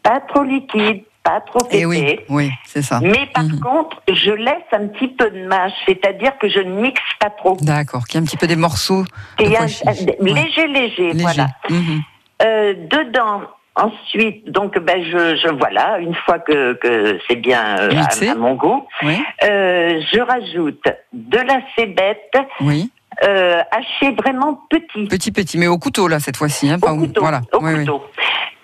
pas 0.03 0.21
trop 0.21 0.43
liquide, 0.45 1.03
pas 1.25 1.41
trop 1.41 1.67
Et 1.71 1.79
épais. 1.79 1.81
Eh 1.81 1.87
oui, 1.87 2.21
oui, 2.29 2.51
c'est 2.65 2.83
ça. 2.83 3.01
Mais 3.03 3.27
par 3.35 3.45
Mhm. 3.45 3.59
contre, 3.61 4.03
je 4.13 4.31
laisse 4.31 4.69
un 4.73 4.87
petit 4.89 5.09
peu 5.09 5.31
de 5.31 5.45
mâche, 5.47 5.73
c'est-à-dire 5.87 6.37
que 6.39 6.49
je 6.49 6.61
ne 6.61 6.81
mixe 6.83 7.01
pas 7.19 7.31
trop. 7.31 7.57
D'accord. 7.61 8.05
Qu'il 8.07 8.17
y 8.17 8.19
a 8.19 8.23
un 8.23 8.27
petit 8.27 8.37
peu 8.37 8.47
des 8.47 8.57
morceaux 8.57 9.05
de 9.39 9.45
un- 9.47 9.63
un- 9.91 10.25
léger, 10.35 10.67
léger, 10.69 11.13
Léger. 11.13 11.23
voilà. 11.23 11.47
Mhm. 11.71 12.03
Euh, 12.45 12.75
dedans, 12.91 13.41
ensuite, 13.75 14.51
donc 14.51 14.79
ben 14.79 15.03
je, 15.03 15.37
je 15.37 15.49
voilà, 15.49 15.99
une 15.99 16.15
fois 16.15 16.39
que, 16.41 16.75
que 16.75 17.19
c'est 17.27 17.37
bien 17.37 17.79
euh, 17.79 17.91
à, 17.97 18.31
à 18.31 18.35
mon 18.35 18.55
goût, 18.55 18.87
Oui. 19.03 19.19
euh, 19.45 20.01
je 20.13 20.21
rajoute 20.21 20.85
de 21.13 21.39
la 21.39 21.61
cébette 21.77 22.37
Oui. 22.61 22.91
euh, 23.27 23.63
hachée 23.71 24.13
vraiment 24.15 24.61
petit. 24.69 25.07
Petit, 25.09 25.33
petit. 25.33 25.57
Mais 25.59 25.69
au 25.69 25.79
couteau, 25.79 26.07
là, 26.07 26.21
cette 26.21 26.37
fois-ci. 26.37 26.69
Hein, 26.71 26.79
pas 26.79 26.93
au 26.93 26.99
couteau. 26.99 27.21
Voilà. 27.23 27.41
au 27.53 27.65
Oui, 27.65 27.73
oui. 27.79 27.87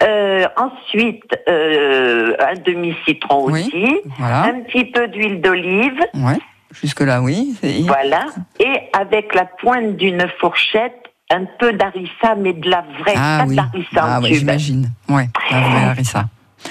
Euh, 0.03 0.47
ensuite, 0.57 1.31
euh, 1.49 2.35
un 2.41 2.55
demi-citron 2.65 3.51
Oui. 3.51 3.67
aussi, 3.67 3.97
Voilà. 4.19 4.45
un 4.45 4.61
petit 4.63 4.87
peu 4.87 5.09
d'huile 5.09 5.41
d'olive, 5.41 6.01
Ouais. 6.15 6.39
Jusque-là, 6.73 7.21
oui. 7.21 7.55
Voilà, 7.87 8.27
et 8.61 8.89
avec 8.99 9.35
la 9.35 9.45
pointe 9.45 9.97
d'une 9.97 10.27
fourchette, 10.41 10.95
un 11.31 11.45
peu 11.59 11.73
d'harissa, 11.73 12.35
mais 12.39 12.53
de 12.53 12.69
la 12.71 12.85
vraie, 13.01 13.15
Ah 13.17 13.41
pas 13.41 13.47
oui. 13.75 13.87
Ah 13.97 14.19
en 14.19 14.23
ouais, 14.23 14.33
j'imagine. 14.35 14.91
Ouais. 15.09 15.29
La 15.51 15.61
vraie 15.61 15.85
harissa. 15.87 16.25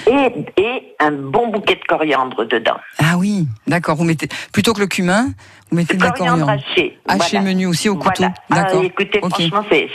Et, 0.06 0.44
et 0.62 0.94
un 1.00 1.10
bon 1.12 1.48
bouquet 1.48 1.74
de 1.74 1.84
coriandre 1.86 2.44
dedans. 2.46 2.76
Ah 2.98 3.16
oui. 3.18 3.46
D'accord. 3.66 3.96
Vous 3.96 4.04
mettez 4.04 4.28
plutôt 4.52 4.72
que 4.72 4.80
le 4.80 4.86
cumin, 4.86 5.26
vous 5.70 5.76
mettez 5.76 5.96
de 5.96 6.02
la 6.02 6.10
coriandre 6.10 6.48
haché. 6.48 6.98
Haché 7.08 7.38
voilà. 7.38 7.40
menu 7.42 7.66
aussi 7.66 7.88
au 7.88 7.96
couteau. 7.96 8.12
Voilà. 8.18 8.34
Ah, 8.50 8.54
D'accord. 8.62 8.84
écoutez, 8.84 9.18
franchement, 9.18 9.64
c'est- 9.70 9.88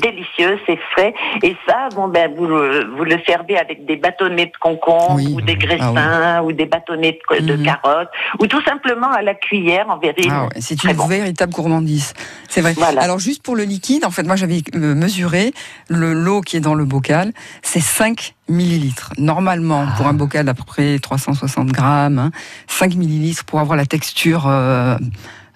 délicieux, 0.00 0.58
c'est 0.66 0.78
frais. 0.92 1.14
Et 1.42 1.56
ça, 1.68 1.88
bon, 1.94 2.08
ben, 2.08 2.32
vous, 2.36 2.46
le- 2.46 2.86
vous 2.96 3.04
le 3.04 3.16
servez 3.26 3.58
avec 3.58 3.84
des 3.86 3.96
bâtonnets 3.96 4.46
de 4.46 4.52
concombre, 4.60 5.16
Oui. 5.16 5.32
ou 5.34 5.40
des 5.40 5.52
Ah 5.60 5.66
graissins, 5.66 6.42
ou 6.42 6.52
des 6.52 6.66
bâtonnets 6.66 7.18
de, 7.30 7.38
de 7.40 7.56
Mhm. 7.56 7.64
carottes, 7.64 8.08
ou 8.40 8.46
tout 8.46 8.62
simplement 8.62 9.10
à 9.10 9.22
la 9.22 9.34
cuillère 9.34 9.88
en 9.90 9.98
verrine. 9.98 10.30
Ah 10.30 10.44
ouais, 10.44 10.60
c'est 10.60 10.82
une 10.84 10.92
bon. 10.94 11.06
véritable 11.06 11.52
gourmandise. 11.52 12.14
C'est 12.48 12.60
vrai. 12.60 12.72
Voilà. 12.74 13.02
Alors 13.02 13.18
juste 13.18 13.42
pour 13.42 13.56
le 13.56 13.64
liquide, 13.64 14.04
en 14.04 14.10
fait, 14.10 14.22
moi 14.22 14.36
j'avais 14.36 14.62
euh, 14.74 14.94
mesuré 14.94 15.52
le 15.88 16.12
l'eau 16.12 16.40
qui 16.40 16.56
est 16.56 16.60
dans 16.60 16.74
le 16.74 16.84
bocal, 16.84 17.32
c'est 17.62 17.80
5 17.80 18.34
millilitres. 18.52 19.12
Normalement, 19.18 19.86
Ah. 19.88 19.94
pour 19.96 20.06
un 20.06 20.14
bocal 20.14 20.46
d'à 20.46 20.54
peu 20.54 20.64
près 20.64 20.98
360 20.98 21.68
grammes, 21.68 22.18
hein, 22.18 22.30
5 22.68 22.94
millilitres 22.94 23.44
pour 23.44 23.58
avoir 23.60 23.76
la 23.76 23.86
texture 23.86 24.44
euh, 24.46 24.96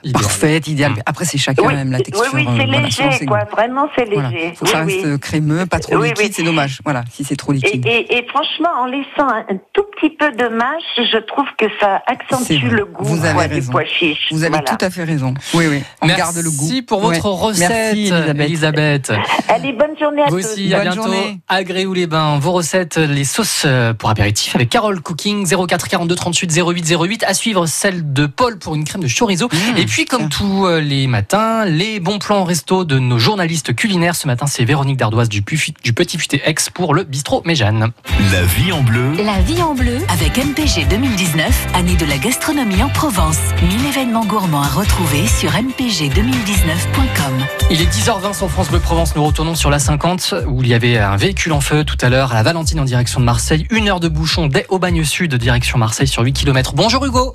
Idéal. 0.09 0.23
parfaite, 0.23 0.67
idéale. 0.69 0.93
Mm. 0.93 1.03
Après, 1.07 1.25
c'est 1.25 1.39
chacun 1.39 1.63
Oui, 1.65 1.75
aime 1.75 1.91
la 1.93 1.99
oui, 1.99 2.03
texture. 2.05 2.31
oui, 2.35 2.41
euh, 2.47 2.51
c'est 2.59 2.65
voilà, 2.67 2.91
selon 2.91 3.09
léger, 3.11 3.27
quoi. 3.27 3.39
Vraiment, 3.53 3.89
c'est 3.97 4.09
Voilà. 4.13 4.29
léger. 4.31 4.55
Faut 4.57 4.65
que 4.65 4.71
ça 4.71 4.83
Oui, 4.85 4.95
reste 4.95 5.05
oui. 5.07 5.13
euh, 5.13 5.19
crémeux, 5.19 5.67
pas 5.67 5.79
trop 5.81 5.97
Oui, 5.97 6.09
liquide, 6.09 6.27
oui. 6.27 6.33
c'est 6.35 6.43
dommage. 6.43 6.81
Voilà, 6.85 7.05
si 7.13 7.25
c'est 7.25 7.37
trop 7.37 7.53
liquide. 7.53 7.85
et- 7.87 8.17
et 8.17 8.27
franchement, 8.29 8.69
en 8.81 8.87
laissant 8.87 9.29
un, 9.29 9.45
tout 9.73 9.85
petit 10.01 10.11
peu 10.17 10.31
de 10.33 10.49
mâche, 10.49 10.83
je 11.13 11.19
trouve 11.19 11.47
que 11.59 11.67
ça 11.81 12.03
C'est 12.07 12.13
accentue 12.13 12.69
le 12.71 12.85
goût 12.85 13.05
Vous 13.05 13.25
avez 13.25 13.35
quoi, 13.35 13.49
du 13.49 13.63
pois 13.63 13.85
chiche. 13.85 14.29
Vous 14.31 14.43
avez 14.45 14.51
Voilà. 14.51 14.65
tout 14.77 14.85
à 14.85 14.91
fait 14.91 15.05
raison. 15.05 15.35
Oui, 15.55 15.67
oui. 15.69 15.83
On 16.03 16.07
Merci 16.07 16.21
garde 16.21 16.37
le 16.37 16.51
goût. 16.51 16.71
pour 16.87 17.01
votre 17.01 17.25
Ouais. 17.25 17.47
recette, 17.49 17.69
Merci, 17.71 17.99
Elisabeth. 18.01 18.47
Elisabeth. 18.47 19.13
Allez, 19.49 19.73
bonne 19.73 19.99
journée 19.99 20.23
à 20.23 20.27
Vous 20.27 20.41
tous. 20.41 20.47
aussi, 20.53 20.73
à 20.75 20.79
Bonne 20.79 20.87
bientôt. 20.93 21.03
journée. 21.03 21.41
À 21.49 21.65
Gréoux-les-Bains, 21.65 22.39
vos 22.39 22.53
recettes, 22.53 22.97
les 22.97 23.25
sauces 23.25 23.63
euh, 23.67 23.93
pour 23.95 24.11
apéritif 24.11 24.55
avec 24.55 24.69
Carole 24.69 25.01
Cooking 25.01 25.47
04 25.47 25.89
42 25.89 26.15
38 26.15 26.51
08 26.53 26.85
08. 26.97 27.25
À 27.25 27.35
suivre 27.35 27.67
celle 27.67 28.13
de 28.13 28.27
Paul 28.27 28.59
pour 28.59 28.75
une 28.75 28.85
crème 28.85 29.03
de 29.03 29.09
chorizo. 29.09 29.47
Mmh, 29.53 29.79
Et 29.79 29.87
puis, 29.87 29.96
comme 30.05 30.29
tous 30.29 30.67
euh, 30.67 30.81
les 30.81 31.07
matins, 31.07 31.65
les 31.65 32.01
bons 32.01 32.19
plans 32.19 32.45
resto 32.45 32.85
de 32.85 32.99
nos 32.99 33.19
journalistes 33.19 33.75
culinaires. 33.75 34.15
Ce 34.15 34.27
matin, 34.27 34.47
c'est 34.47 34.65
Véronique 34.65 34.99
Dardoise 34.99 35.29
du, 35.29 35.41
Petit 35.43 36.19
Futé 36.19 36.43
X 36.47 36.69
pour 36.71 36.93
le 36.95 37.05
bistrot 37.05 37.43
Méjeanne. 37.47 37.93
La 38.31 38.43
vie 38.43 38.73
en 38.73 38.83
bleu. 38.83 39.13
La 39.25 39.41
vie 39.41 39.63
en 39.63 39.75
bleu 39.75 39.99
Avec 40.09 40.37
MPG 40.37 40.87
2019, 40.89 41.69
année 41.75 41.97
de 41.97 42.05
la 42.05 42.19
gastronomie 42.19 42.83
en 42.83 42.91
Provence. 42.91 43.39
1000 43.63 43.87
événements 43.87 44.27
gourmands 44.27 44.63
à 44.63 44.69
retrouver 44.69 45.27
sur 45.27 45.51
mpg2019.com. 45.53 47.47
Il 47.71 47.81
est 47.81 47.91
10h20 47.91 48.37
sur 48.37 48.51
France 48.51 48.69
Bleu 48.69 48.81
Provence. 48.81 49.17
Nous 49.17 49.25
retournons 49.25 49.55
sur 49.55 49.71
la 49.71 49.79
50 49.79 50.35
où 50.47 50.63
il 50.63 50.69
y 50.69 50.75
avait 50.75 50.99
un 50.99 51.17
véhicule 51.17 51.53
en 51.53 51.61
feu 51.63 51.85
tout 51.85 51.99
à 52.03 52.11
l'heure 52.11 52.33
à 52.33 52.35
la 52.35 52.43
Valentine 52.43 52.81
en 52.81 52.85
direction 52.85 53.21
de 53.21 53.25
Marseille. 53.25 53.67
Une 53.71 53.89
heure 53.89 54.01
de 54.01 54.09
bouchon 54.09 54.47
dès 54.47 54.67
Aubagne 54.69 55.05
Sud, 55.05 55.35
direction 55.37 55.79
Marseille 55.79 56.09
sur 56.09 56.23
8 56.23 56.35
km. 56.35 56.75
Bonjour 56.75 57.05
Hugo. 57.07 57.35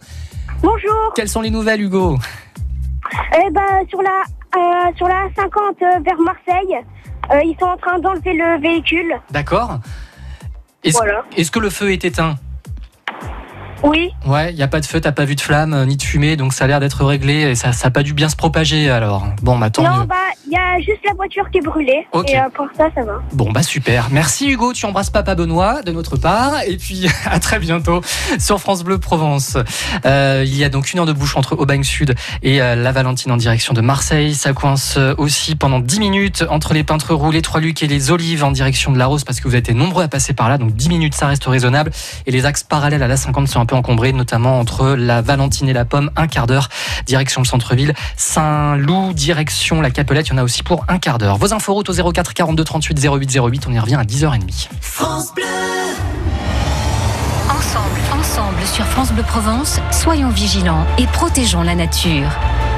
Bonjour. 0.62 1.14
Quelles 1.16 1.30
sont 1.30 1.42
les 1.42 1.50
nouvelles 1.50 1.82
Hugo 1.82 2.18
Eh 3.36 3.50
ben 3.52 3.86
sur 3.90 4.02
la 4.02 4.22
euh, 4.58 4.92
sur 4.98 5.08
la 5.08 5.28
50 5.36 5.52
euh, 5.82 5.86
vers 6.04 6.20
Marseille, 6.20 6.76
euh, 7.32 7.40
ils 7.46 7.56
sont 7.60 7.66
en 7.68 7.78
train 7.78 8.00
d'enlever 8.00 8.34
le 8.34 8.60
véhicule. 8.62 9.14
D'accord. 9.32 9.80
Est-ce 10.84 10.98
Voilà. 10.98 11.24
est-ce 11.38 11.52
que 11.52 11.60
le 11.60 11.70
feu 11.70 11.92
est 11.94 12.04
éteint 12.04 12.36
Oui. 13.84 14.12
Ouais, 14.28 14.52
il 14.52 14.56
n'y 14.58 14.64
a 14.64 14.68
pas 14.68 14.82
de 14.82 14.86
feu, 14.86 15.00
t'as 15.00 15.12
pas 15.14 15.24
vu 15.26 15.36
de 15.36 15.42
flamme, 15.42 15.86
ni 15.86 15.96
de 15.96 16.02
fumée, 16.02 16.36
donc 16.36 16.54
ça 16.54 16.66
a 16.66 16.68
l'air 16.68 16.80
d'être 16.82 17.06
réglé 17.06 17.52
et 17.52 17.56
ça 17.56 17.70
n'a 17.84 17.92
pas 17.92 18.04
dû 18.04 18.14
bien 18.14 18.28
se 18.30 18.36
propager 18.36 18.90
alors. 18.90 19.26
Bon, 19.42 19.58
bah 19.58 19.70
tant 19.70 19.84
non, 19.84 20.00
mieux. 20.02 20.06
bah 20.06 20.16
il 20.52 20.56
y 20.56 20.58
a 20.58 20.78
juste 20.80 21.00
la 21.06 21.14
voiture 21.14 21.50
qui 21.50 21.60
est 21.60 21.62
brûlée. 21.62 22.06
Et 22.28 22.38
euh, 22.38 22.50
pour 22.54 22.68
ça, 22.78 22.90
ça 22.94 23.04
va. 23.04 23.22
Bon, 23.32 23.52
bah 23.52 23.64
super. 23.64 24.10
Merci 24.12 24.50
Hugo, 24.50 24.74
tu 24.74 24.86
embrasses 24.86 25.10
Papa 25.10 25.34
Benoît 25.34 25.82
de 25.82 25.94
notre 25.94 26.18
part 26.18 26.62
et 26.68 26.76
puis 26.76 27.08
à 27.26 27.40
très 27.40 27.58
bientôt 27.58 28.02
sur 28.38 28.60
France 28.60 28.84
Bleu 28.84 28.98
Provence. 28.98 29.58
Euh, 30.06 30.44
il 30.46 30.58
y 30.58 30.66
a 30.66 30.70
donc 30.70 30.92
une 30.92 31.00
heure 31.00 31.06
de 31.06 31.14
bouche 31.14 31.38
entre 31.38 31.58
Aubagne 31.58 31.84
Sud 31.84 32.16
et 32.44 32.62
euh, 32.62 32.76
la 32.76 32.92
Valentine 32.92 33.32
en 33.32 33.38
direction 33.38 33.74
de 33.74 33.80
Marseille. 33.80 34.36
Ça 34.36 34.52
coince 34.52 34.96
euh, 34.98 35.16
aussi 35.18 35.56
pendant 35.56 35.80
10 35.80 36.00
minutes 36.02 36.46
entre 36.50 36.74
les 36.74 36.84
Peintres 36.84 37.14
Roux, 37.14 37.32
les 37.32 37.42
Trois-Lucs 37.42 37.82
et 37.82 37.88
les 37.88 38.12
Olives 38.12 38.44
en 38.44 38.52
direction 38.52 38.92
de 38.92 38.98
la 38.98 39.06
Rose 39.06 39.24
parce 39.24 39.40
que 39.40 39.48
vous 39.48 39.54
avez 39.54 39.60
été 39.60 39.74
nombreux 39.74 40.04
à 40.04 40.10
passer 40.10 40.34
par 40.34 40.50
là, 40.50 40.58
donc 40.58 40.74
10 40.74 40.90
minutes 40.90 41.16
ça 41.16 41.28
reste 41.28 41.46
raisonnable. 41.46 41.92
Et 42.26 42.32
les 42.32 42.46
axes 42.46 42.64
parallèles 42.64 43.04
à 43.04 43.08
la 43.08 43.16
50 43.16 43.48
sont 43.48 43.62
un 43.62 43.66
peu 43.66 43.76
encombrés, 43.76 44.12
notamment 44.12 44.60
entre 44.60 44.96
la 44.98 45.22
Valentine 45.22 45.70
et 45.70 45.74
la 45.74 45.86
Pomme, 45.86 46.12
un 46.18 46.28
quart 46.28 46.48
d'heure, 46.48 46.68
direction 47.06 47.42
le 47.42 47.48
centre-ville. 47.48 47.94
Saint-Loup, 48.18 49.14
direction 49.14 49.80
la 49.80 49.92
Capelette, 49.92 50.28
il 50.28 50.32
y 50.32 50.34
en 50.34 50.38
a 50.38 50.41
aussi 50.44 50.64
pour 50.64 50.86
un 50.88 51.00
quart 51.00 51.18
d'heure. 51.18 51.38
Vos 51.38 51.54
infos 51.54 51.74
routes 51.74 51.90
au 51.90 52.12
04 52.12 52.34
42 52.34 52.64
38 52.64 53.06
08 53.06 53.38
08, 53.38 53.68
on 53.68 53.74
y 53.74 53.80
revient 53.80 53.96
à 53.96 54.04
10h30. 54.04 54.70
Ensemble, 57.50 58.00
ensemble 58.20 58.66
sur 58.66 58.86
France 58.86 59.12
Bleu 59.12 59.24
Provence, 59.24 59.80
soyons 59.92 60.30
vigilants 60.30 60.86
et 60.98 61.08
protégeons 61.08 61.64
la 61.64 61.76
nature. 61.76 62.30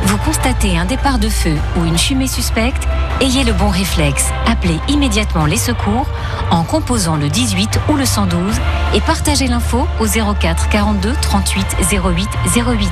Vous 0.06 0.18
constatez 0.18 0.78
un 0.78 0.86
départ 0.86 1.20
de 1.20 1.30
feu 1.30 1.56
ou 1.78 1.86
une 1.86 1.98
fumée 1.98 2.28
suspecte, 2.28 2.88
ayez 3.22 3.44
le 3.44 3.54
bon 3.54 3.70
réflexe. 3.70 4.30
Appelez 4.46 4.80
immédiatement 4.90 5.46
les 5.46 5.58
secours 5.58 6.08
en 6.52 6.64
composant 6.64 7.16
le 7.16 7.30
18 7.30 7.80
ou 7.90 7.96
le 7.96 8.06
112 8.06 8.56
et 8.94 9.02
partagez 9.02 9.48
l'info 9.48 9.88
au 10.00 10.06
04 10.06 10.70
42 10.70 11.14
38 11.22 11.78
08 11.92 12.30
08. 12.56 12.90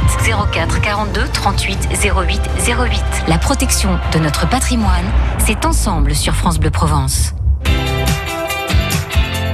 04 0.51 0.81
42 0.81 1.27
38 1.27 1.89
08 2.03 2.41
08. 2.67 3.03
La 3.27 3.37
protection 3.37 3.99
de 4.13 4.19
notre 4.19 4.47
patrimoine, 4.47 5.05
c'est 5.39 5.65
ensemble 5.65 6.15
sur 6.15 6.35
France 6.35 6.59
Bleu 6.59 6.71
Provence. 6.71 7.33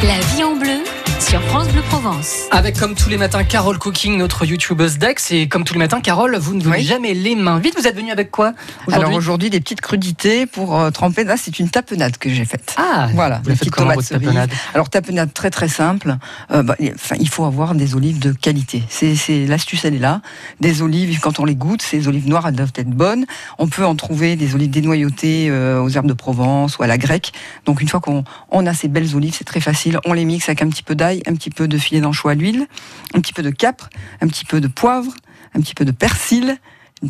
La 0.04 0.20
vie 0.20 0.44
en 0.44 0.56
bleu 0.56 0.84
sur 1.20 1.42
France 1.44 1.68
Bleu 1.70 1.82
Provence. 1.90 2.44
Avec 2.52 2.78
comme 2.78 2.96
tous 2.96 3.10
les 3.10 3.18
matins 3.18 3.44
Carole 3.44 3.78
Cooking, 3.80 4.18
notre 4.18 4.46
youtubeuse 4.46 4.98
Dex. 4.98 5.32
Et 5.32 5.48
comme 5.50 5.64
tous 5.66 5.74
les 5.74 5.80
matins, 5.80 6.00
Carole, 6.00 6.38
vous 6.38 6.54
ne 6.56 6.66
Oui. 6.66 6.84
jamais 6.84 7.14
les 7.14 7.36
mains 7.36 7.60
vides. 7.60 7.74
Vous 7.78 7.86
êtes 7.88 7.96
venue 7.96 8.12
avec 8.12 8.32
quoi 8.32 8.54
Alors 8.92 9.12
aujourd'hui 9.14 9.50
des 9.50 9.60
petites 9.60 9.82
crudités 9.82 10.46
pour 10.46 10.80
euh, 10.80 10.90
tremper. 10.90 11.24
Là, 11.26 11.36
c'est 11.38 11.60
une 11.60 11.70
tapenade 11.70 12.18
que 12.18 12.30
j'ai 12.30 12.46
faite. 12.46 12.76
Ah, 12.78 13.10
Voilà, 13.14 13.42
vous 13.44 13.50
la 13.50 13.56
faites 13.56 13.70
comment 13.72 13.94
votre 13.94 14.08
tapenade 14.08 14.50
Alors 14.74 14.90
tapenade 14.90 15.34
très 15.34 15.50
très 15.50 15.68
simple. 15.68 16.16
Euh, 16.52 16.64
bah, 16.64 16.76
il- 16.80 16.94
enfin, 16.96 17.16
il 17.20 17.28
faut 17.30 17.44
avoir 17.46 17.76
des 17.76 17.96
olives 17.96 18.20
de 18.20 18.32
qualité. 18.32 18.84
C'est, 18.90 19.16
c'est 19.16 19.46
l'astuce, 19.48 19.84
elle 19.86 19.96
est 19.96 20.00
là. 20.00 20.22
Des 20.62 20.82
olives, 20.82 21.20
quand 21.20 21.40
on 21.40 21.46
les 21.46 21.56
goûte, 21.56 21.82
ces 21.82 22.08
olives 22.08 22.28
noires, 22.30 22.48
elles 22.48 22.56
doivent 22.56 22.74
être 22.76 22.90
bonnes. 22.90 23.26
On 23.58 23.68
peut 23.68 23.86
en 23.86 23.96
trouver 23.96 24.36
des 24.38 24.56
olives 24.56 24.70
dénoyautées 24.70 25.48
euh, 25.50 25.82
aux 25.82 25.90
herbes 25.90 26.08
de 26.08 26.14
Provence 26.14 26.78
ou 26.78 26.84
à 26.84 26.88
la 26.88 26.98
grecque. 26.98 27.32
Donc 27.66 27.82
une 27.82 27.90
fois 27.90 28.00
qu'on 28.00 28.24
on 28.50 28.66
a 28.66 28.74
ces 28.74 28.88
belles 28.88 29.16
olives, 29.16 29.36
c'est 29.38 29.44
très 29.46 29.60
facile. 29.62 30.00
On 30.06 30.14
les 30.14 30.24
mixe 30.26 30.48
avec 30.48 30.62
un 30.62 30.70
petit 30.70 30.84
peu 30.84 30.96
un 31.26 31.36
petit 31.36 31.50
peu 31.50 31.68
de 31.68 31.78
filet 31.78 32.02
d'anchois 32.02 32.32
à 32.32 32.36
l'huile, 32.36 32.68
un 33.14 33.22
petit 33.22 33.34
peu 33.34 33.44
de 33.44 33.50
capre, 33.50 33.90
un 34.22 34.28
petit 34.28 34.46
peu 34.46 34.62
de 34.62 34.68
poivre, 34.68 35.14
un 35.54 35.62
petit 35.62 35.74
peu 35.74 35.86
de 35.86 35.92
persil. 35.92 36.58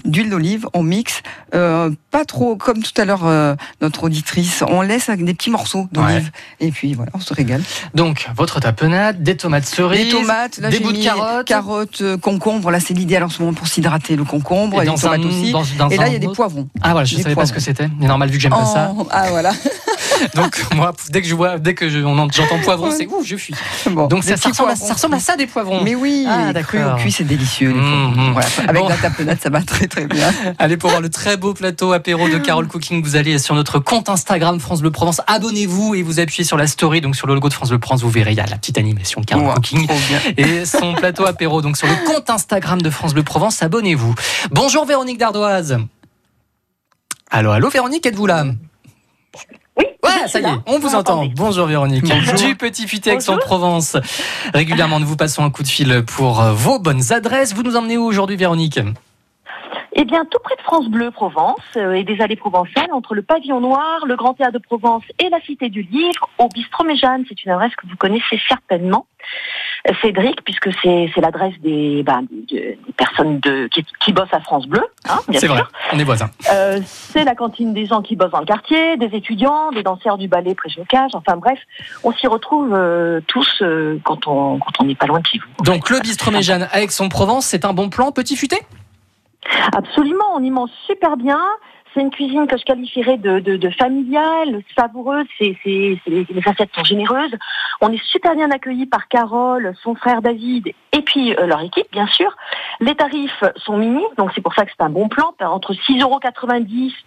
D'huile 0.04 0.30
d'olive, 0.30 0.68
on 0.74 0.84
mixe, 0.84 1.22
euh, 1.56 1.90
pas 2.12 2.26
trop 2.26 2.56
comme 2.56 2.82
tout 2.84 3.00
à 3.00 3.06
l'heure 3.06 3.26
euh, 3.26 3.56
notre 3.82 4.04
auditrice, 4.04 4.64
on 4.68 4.82
laisse 4.82 5.10
avec 5.10 5.24
des 5.24 5.34
petits 5.34 5.50
morceaux 5.50 5.88
d'olive 5.92 6.32
et 6.60 6.72
puis 6.72 6.94
voilà, 6.94 7.12
on 7.14 7.20
se 7.20 7.34
régale. 7.34 7.62
Donc, 7.94 8.28
votre 8.36 8.60
tapenade, 8.60 9.24
des 9.24 9.38
tomates 9.38 9.66
cerises, 9.66 10.06
Des 10.06 10.12
tomates, 10.12 10.58
là 10.58 10.70
des 10.70 10.80
bouts 10.80 10.92
de 10.92 11.02
carottes. 11.04 11.46
carottes, 11.48 12.02
euh, 12.02 12.18
concombres, 12.18 12.70
là 12.72 12.80
c'est 12.80 12.94
l'idéal 12.94 13.24
en 13.24 13.30
ce 13.30 13.42
moment 13.42 13.54
pour 13.54 13.68
s'hydrater 13.68 14.16
le 14.16 14.24
concombre 14.26 14.82
Et 14.82 14.86
et, 14.86 14.90
les 14.90 14.96
tomates 14.96 15.20
un- 15.22 15.28
aussi. 15.28 15.52
dans- 15.52 15.64
dans 15.78 15.90
et 15.90 15.98
là 15.98 16.08
il 16.08 16.14
y 16.14 16.16
a 16.18 16.20
des 16.20 16.28
poivrons. 16.28 16.68
Ah 16.82 16.92
voilà, 16.92 17.06
je 17.06 17.16
Des 17.16 17.24
savais 17.24 17.36
pas 17.36 17.46
ce 17.46 17.54
que 17.54 17.60
poivrons. 17.60 17.74
c'était. 17.84 17.90
Mais 18.00 18.08
normal, 18.08 18.30
vu 18.30 18.38
que 18.38 18.42
j'aime 18.42 18.52
pas 18.52 18.66
ça. 18.66 18.94
Ah 19.12 19.26
voilà. 19.30 19.52
Donc, 20.36 20.60
moi, 20.76 20.94
dès 21.10 21.22
que 21.22 21.28
je 21.28 21.36
vois, 21.36 21.60
dès 21.60 21.74
que 21.76 21.90
je- 21.90 22.00
j'entends 22.00 22.60
poivron, 22.64 22.88
Ouais. 22.90 22.96
c'est 22.98 23.08
ouf, 23.08 23.26
je 23.26 23.36
fuis. 23.36 23.54
Bon, 23.92 24.08
Donc, 24.08 24.24
ça, 24.24 24.34
ressemble 24.36 24.54
à, 24.54 24.74
poivrons. 24.74 24.86
ça 24.88 24.94
ressemble 24.94 25.16
à 25.16 25.20
ça, 25.20 25.36
des 25.36 25.46
poivrons. 25.48 25.82
Mais 25.84 25.96
oui, 25.96 26.26
Ah, 26.28 26.54
d'accord. 26.54 26.96
cuit, 26.98 27.12
c'est 27.12 27.24
délicieux. 27.24 27.70
les 27.70 27.76
Mmh, 27.76 28.14
poivrons. 28.14 28.30
mmh. 28.30 28.34
Voilà. 28.34 28.48
Avec 28.68 28.82
Bon. 28.82 28.90
la 28.90 28.96
tapenade, 28.98 29.38
ça 29.42 29.50
va 29.50 29.62
très 29.62 29.77
très 29.86 30.08
bien. 30.08 30.34
Allez, 30.58 30.78
pour 30.78 30.90
voir 30.90 31.02
le 31.02 31.10
très 31.10 31.38
beau 31.38 31.54
plateau 31.54 31.94
apéro 31.94 32.28
de 32.28 32.40
Carole 32.40 32.68
Cooking, 32.68 33.04
vous 33.04 33.16
allez 33.16 33.38
sur 33.38 33.54
notre 33.54 33.78
compte 33.78 34.10
Instagram 34.10 34.60
France 34.60 34.82
Bleu 34.82 34.90
Provence. 34.90 35.22
Abonnez-vous 35.28 35.94
et 35.94 36.02
vous 36.02 36.20
appuyez 36.20 36.44
sur 36.44 36.58
la 36.58 36.66
story, 36.66 37.02
donc 37.02 37.16
sur 37.16 37.28
le 37.28 37.36
logo 37.36 37.50
de 37.50 37.54
France 37.54 37.70
Bleu 37.70 37.78
Provence, 37.78 38.02
vous 38.02 38.10
verrez, 38.10 38.32
il 38.32 38.38
y 38.38 38.42
a 38.42 38.46
la 38.48 38.58
petite 38.58 38.80
animation 38.80 39.22
Carole 39.22 39.54
Cooking. 39.54 39.86
trop 39.86 39.98
bien. 40.08 40.20
Et 40.38 40.66
son 40.66 40.96
plateau 40.96 41.26
apéro, 41.26 41.62
donc 41.62 41.78
sur 41.78 41.88
le 41.88 41.94
compte 42.08 42.30
Instagram 42.30 42.82
de 42.82 42.90
France 42.90 43.14
Bleu 43.14 43.24
Provence, 43.24 43.62
abonnez-vous. 43.62 44.16
Bonjour 44.52 44.86
Véronique 44.86 45.20
Dardoise. 45.20 45.78
Allô, 47.30 47.52
allô 47.52 47.70
Véronique, 47.70 48.06
êtes-vous 48.06 48.26
là? 48.26 48.46
Oui. 49.78 49.86
Ouais, 50.04 50.28
ça 50.28 50.40
y 50.40 50.44
est, 50.44 50.48
on 50.66 50.80
vous 50.80 50.96
entend. 50.96 51.28
Bonjour 51.36 51.68
Véronique. 51.68 52.06
Bonjour. 52.06 52.34
Du 52.34 52.56
petit 52.56 52.88
futé. 52.88 53.12
Aix-en-Provence. 53.12 53.98
Régulièrement, 54.54 55.00
nous 55.00 55.06
vous 55.06 55.18
passons 55.18 55.44
un 55.44 55.52
coup 55.52 55.62
de 55.62 55.68
fil 55.68 56.04
pour 56.08 56.42
vos 56.42 56.80
bonnes 56.80 57.14
adresses. 57.14 57.54
Vous 57.54 57.62
nous 57.62 57.76
emmenez 57.76 57.98
où 57.98 58.04
aujourd'hui 58.04 58.38
Véronique? 58.38 58.80
Eh 60.00 60.06
bien, 60.06 60.26
tout 60.26 60.38
près 60.44 60.56
de 60.56 60.62
France 60.62 60.88
Bleu 60.90 61.10
Provence 61.10 61.58
euh, 61.76 61.94
et 61.94 62.04
des 62.04 62.22
allées 62.22 62.36
provençales, 62.36 62.92
entre 62.94 63.16
le 63.16 63.24
Pavillon 63.24 63.60
Noir, 63.60 64.06
le 64.06 64.16
Grand 64.16 64.36
Théâtre 64.36 64.54
de 64.54 64.60
Provence 64.60 65.02
et 65.18 65.28
la 65.30 65.42
Cité 65.42 65.70
du 65.70 65.82
Livre, 65.82 66.30
au 66.38 66.48
Bistrot 66.50 66.84
Méjeanne. 66.84 67.26
C'est 67.28 67.44
une 67.44 67.52
adresse 67.52 67.76
que 67.76 67.88
vous 67.88 67.96
connaissez 67.98 68.40
certainement. 68.48 69.08
Euh, 69.90 69.94
Cédric, 70.04 70.44
puisque 70.44 70.70
c'est 70.84 71.10
l'adresse 71.18 71.56
des, 71.64 72.04
bah, 72.04 72.20
des, 72.30 72.78
des 72.86 72.94
personnes 72.96 73.40
de, 73.40 73.68
qui, 73.68 73.84
qui 74.00 74.14
bossent 74.14 74.34
à 74.34 74.40
France 74.40 74.68
Bleu, 74.68 74.86
hein, 75.10 75.18
C'est 75.34 75.48
vrai, 75.48 75.64
on 75.92 75.98
est 75.98 76.04
voisins. 76.04 76.30
Euh, 76.54 76.80
c'est 76.86 77.24
la 77.24 77.34
cantine 77.34 77.74
des 77.74 77.88
gens 77.88 78.04
qui 78.04 78.16
bossent 78.16 78.32
dans 78.32 78.40
le 78.40 78.46
quartier, 78.46 78.98
des 78.98 79.16
étudiants, 79.16 79.72
des 79.72 79.82
danseurs 79.82 80.20
du 80.20 80.28
ballet 80.28 80.54
Préjocage. 80.54 81.12
Enfin 81.16 81.38
bref, 81.38 81.60
on 82.04 82.14
s'y 82.14 82.28
retrouve 82.28 82.70
tous 83.28 83.64
quand 84.04 84.28
on 84.28 84.60
quand 84.60 84.72
on 84.80 84.84
n'est 84.86 84.96
pas 84.96 85.08
loin 85.08 85.20
de 85.20 85.26
chez 85.26 85.40
vous. 85.40 85.64
Donc 85.64 85.90
le 85.90 86.00
bistrot 86.00 86.32
Méjeanne 86.32 86.68
à 86.72 86.82
Aix-en-Provence, 86.82 87.48
c'est 87.48 87.66
un 87.66 87.74
bon 87.74 87.90
plan 87.90 88.12
petit 88.12 88.36
futé? 88.36 88.58
Absolument, 89.76 90.36
on 90.36 90.44
y 90.44 90.50
mange 90.50 90.70
super 90.86 91.18
bien. 91.18 91.40
C'est 91.94 92.02
une 92.02 92.12
cuisine 92.12 92.48
que 92.48 92.58
je 92.58 92.64
qualifierais 92.64 93.18
de, 93.18 93.40
de, 93.40 93.70
familiale, 93.72 94.62
savoureuse. 94.78 95.26
C'est, 95.40 95.58
les, 95.66 96.28
assiettes 96.46 96.70
sont 96.76 96.84
généreuses. 96.84 97.34
On 97.82 97.92
est 97.92 98.04
super 98.04 98.36
bien 98.36 98.52
accueillis 98.52 98.86
par 98.86 99.08
Carole, 99.08 99.74
son 99.82 99.96
frère 99.96 100.22
David 100.22 100.68
et 100.92 101.02
puis 101.02 101.34
euh, 101.36 101.48
leur 101.48 101.62
équipe, 101.62 101.88
bien 101.92 102.08
sûr. 102.08 102.36
Les 102.82 102.94
tarifs 102.96 103.44
sont 103.56 103.78
mini, 103.78 104.04
donc 104.18 104.32
c'est 104.36 104.42
pour 104.42 104.54
ça 104.54 104.66
que 104.66 104.72
c'est 104.78 104.84
un 104.84 104.90
bon 104.90 105.08
plan. 105.08 105.34
Entre 105.42 105.74
6,90 105.74 106.02
euros 106.04 106.20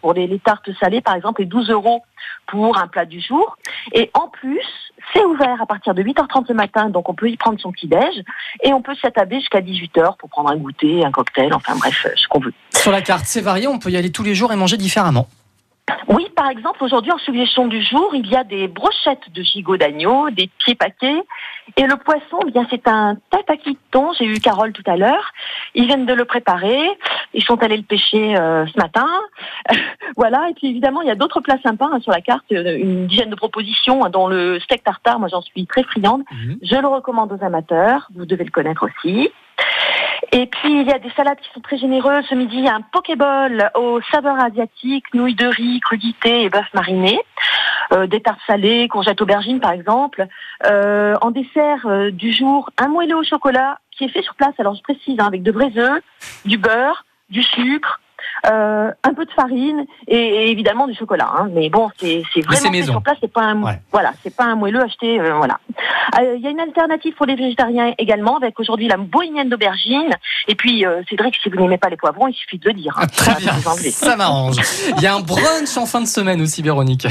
pour 0.00 0.14
les, 0.14 0.26
les 0.26 0.38
tartes 0.38 0.70
salées, 0.80 1.00
par 1.00 1.14
exemple, 1.14 1.42
et 1.42 1.46
12 1.46 1.70
euros 1.70 2.02
pour 2.46 2.78
un 2.78 2.88
plat 2.88 3.04
du 3.04 3.20
jour. 3.20 3.56
Et 3.92 4.10
en 4.14 4.28
plus, 4.28 4.66
c'est 5.12 5.24
ouvert 5.24 5.60
à 5.60 5.66
partir 5.66 5.94
de 5.94 6.02
8h30 6.02 6.46
le 6.48 6.54
matin, 6.54 6.90
donc 6.90 7.08
on 7.08 7.14
peut 7.14 7.28
y 7.28 7.36
prendre 7.36 7.60
son 7.60 7.72
petit-déj. 7.72 8.22
Et 8.62 8.72
on 8.72 8.82
peut 8.82 8.94
s'attabler 9.00 9.40
jusqu'à 9.40 9.60
18h 9.60 10.16
pour 10.16 10.28
prendre 10.28 10.50
un 10.50 10.56
goûter, 10.56 11.04
un 11.04 11.10
cocktail, 11.10 11.52
enfin 11.54 11.76
bref, 11.76 12.06
euh, 12.06 12.10
ce 12.16 12.26
qu'on 12.28 12.40
veut. 12.40 12.52
Sur 12.74 12.92
la 12.92 13.02
carte, 13.02 13.26
c'est 13.26 13.40
varié, 13.40 13.66
on 13.66 13.78
peut 13.78 13.90
y 13.90 13.96
aller 13.96 14.12
tous 14.12 14.22
les 14.22 14.34
jours 14.34 14.52
et 14.52 14.56
manger 14.56 14.76
différemment. 14.76 15.28
Oui, 16.08 16.26
par 16.36 16.48
exemple, 16.50 16.82
aujourd'hui, 16.82 17.12
en 17.12 17.18
suggestion 17.18 17.66
du 17.66 17.82
jour, 17.82 18.10
il 18.14 18.26
y 18.28 18.36
a 18.36 18.44
des 18.44 18.68
brochettes 18.68 19.30
de 19.32 19.42
gigot 19.42 19.76
d'agneau, 19.76 20.30
des 20.30 20.48
pieds 20.58 20.74
paquets. 20.74 21.20
Et 21.76 21.82
le 21.84 21.96
poisson, 21.96 22.38
eh 22.46 22.50
bien, 22.50 22.66
c'est 22.70 22.86
un 22.88 23.16
tataki 23.30 23.72
de 23.72 23.78
thon. 23.90 24.12
J'ai 24.18 24.24
eu 24.24 24.40
Carole 24.40 24.72
tout 24.72 24.82
à 24.86 24.96
l'heure. 24.96 25.32
Ils 25.74 25.86
viennent 25.86 26.06
de 26.06 26.14
le 26.14 26.24
préparer. 26.24 26.80
Ils 27.34 27.42
sont 27.44 27.62
allés 27.62 27.76
le 27.76 27.82
pêcher 27.82 28.36
euh, 28.36 28.66
ce 28.66 28.76
matin. 28.78 29.06
voilà. 30.16 30.48
Et 30.50 30.54
puis, 30.54 30.68
évidemment, 30.68 31.02
il 31.02 31.08
y 31.08 31.12
a 31.12 31.16
d'autres 31.16 31.40
plats 31.40 31.58
sympas 31.64 31.88
hein, 31.92 32.00
sur 32.00 32.12
la 32.12 32.20
carte. 32.20 32.44
euh, 32.52 32.76
Une 32.78 33.06
dizaine 33.06 33.30
de 33.30 33.36
propositions, 33.36 34.04
hein, 34.04 34.10
dont 34.10 34.26
le 34.26 34.58
steak 34.60 34.82
tartare. 34.84 35.18
Moi, 35.20 35.28
j'en 35.28 35.42
suis 35.42 35.66
très 35.66 35.82
friande. 35.84 36.22
Je 36.62 36.76
le 36.76 36.88
recommande 36.88 37.32
aux 37.32 37.44
amateurs. 37.44 38.08
Vous 38.14 38.26
devez 38.26 38.44
le 38.44 38.50
connaître 38.50 38.84
aussi. 38.84 39.30
Et 40.32 40.46
puis, 40.46 40.80
il 40.80 40.86
y 40.86 40.92
a 40.92 40.98
des 40.98 41.10
salades 41.10 41.38
qui 41.40 41.50
sont 41.52 41.60
très 41.60 41.78
généreuses. 41.78 42.24
Ce 42.28 42.34
midi, 42.34 42.56
il 42.58 42.64
y 42.64 42.68
a 42.68 42.74
un 42.74 42.82
pokéball 42.82 43.70
aux 43.74 44.00
saveurs 44.12 44.38
asiatiques, 44.38 45.12
nouilles 45.14 45.34
de 45.34 45.46
riz, 45.46 45.80
crudités 45.80 46.42
et 46.42 46.50
bœuf 46.50 46.66
mariné. 46.74 47.18
Euh, 47.92 48.06
des 48.06 48.20
tartes 48.20 48.40
salées, 48.46 48.86
courgettes 48.88 49.20
aubergines, 49.20 49.60
par 49.60 49.72
exemple. 49.72 50.26
Euh, 50.66 51.16
en 51.22 51.30
dessert 51.32 51.86
euh, 51.86 52.10
du 52.10 52.32
jour, 52.32 52.70
un 52.78 52.88
moelleux 52.88 53.16
au 53.16 53.24
chocolat 53.24 53.80
qui 53.90 54.04
est 54.04 54.08
fait 54.08 54.22
sur 54.22 54.34
place. 54.34 54.54
Alors, 54.58 54.74
je 54.74 54.82
précise, 54.82 55.18
hein, 55.18 55.26
avec 55.26 55.42
de 55.42 55.50
vrais 55.50 55.76
œufs, 55.76 56.02
du 56.44 56.56
beurre, 56.56 57.04
du 57.30 57.42
sucre, 57.42 58.00
euh, 58.46 58.90
un 59.02 59.14
peu 59.14 59.24
de 59.24 59.30
farine 59.32 59.84
et, 60.08 60.16
et 60.16 60.50
évidemment 60.50 60.86
du 60.86 60.94
chocolat. 60.94 61.28
hein. 61.36 61.48
Mais 61.52 61.68
bon, 61.68 61.88
c'est 61.98 62.22
c'est 62.32 62.40
c'est 62.40 62.46
vraiment 62.46 62.72
fait 62.72 62.82
sur 62.84 63.02
place. 63.02 63.16
C'est 63.20 63.32
pas 63.32 63.42
un, 63.42 63.62
Ouais. 63.62 63.78
voilà, 63.92 64.12
c'est 64.22 64.34
pas 64.34 64.44
un 64.44 64.54
moelleux 64.56 64.80
acheté. 64.82 65.20
euh, 65.20 65.34
voilà. 65.36 65.58
Euh, 66.20 66.34
Il 66.36 66.42
y 66.42 66.46
a 66.46 66.50
une 66.50 66.60
alternative 66.60 67.14
pour 67.14 67.26
les 67.26 67.34
végétariens 67.36 67.94
également, 67.98 68.36
avec 68.36 68.58
aujourd'hui 68.58 68.88
la 68.88 68.96
bohémienne 68.96 69.48
d'aubergine. 69.48 70.10
Et 70.48 70.54
puis, 70.54 70.84
euh, 70.86 71.02
Cédric, 71.08 71.36
si 71.42 71.48
vous 71.50 71.56
n'aimez 71.56 71.78
pas 71.78 71.88
les 71.88 71.96
poivrons, 71.96 72.28
il 72.28 72.34
suffit 72.34 72.58
de 72.58 72.68
le 72.68 72.74
dire. 72.74 72.94
hein. 72.98 73.02
Ah, 73.02 73.06
très 73.06 73.34
bien, 73.36 73.52
ça 73.90 74.16
m'arrange. 74.16 74.56
Il 74.96 75.02
y 75.02 75.06
a 75.06 75.14
un 75.14 75.20
brunch 75.20 75.76
en 75.76 75.86
fin 75.86 76.00
de 76.00 76.06
semaine 76.06 76.40
aussi, 76.40 76.62
Véronique. 76.62 77.06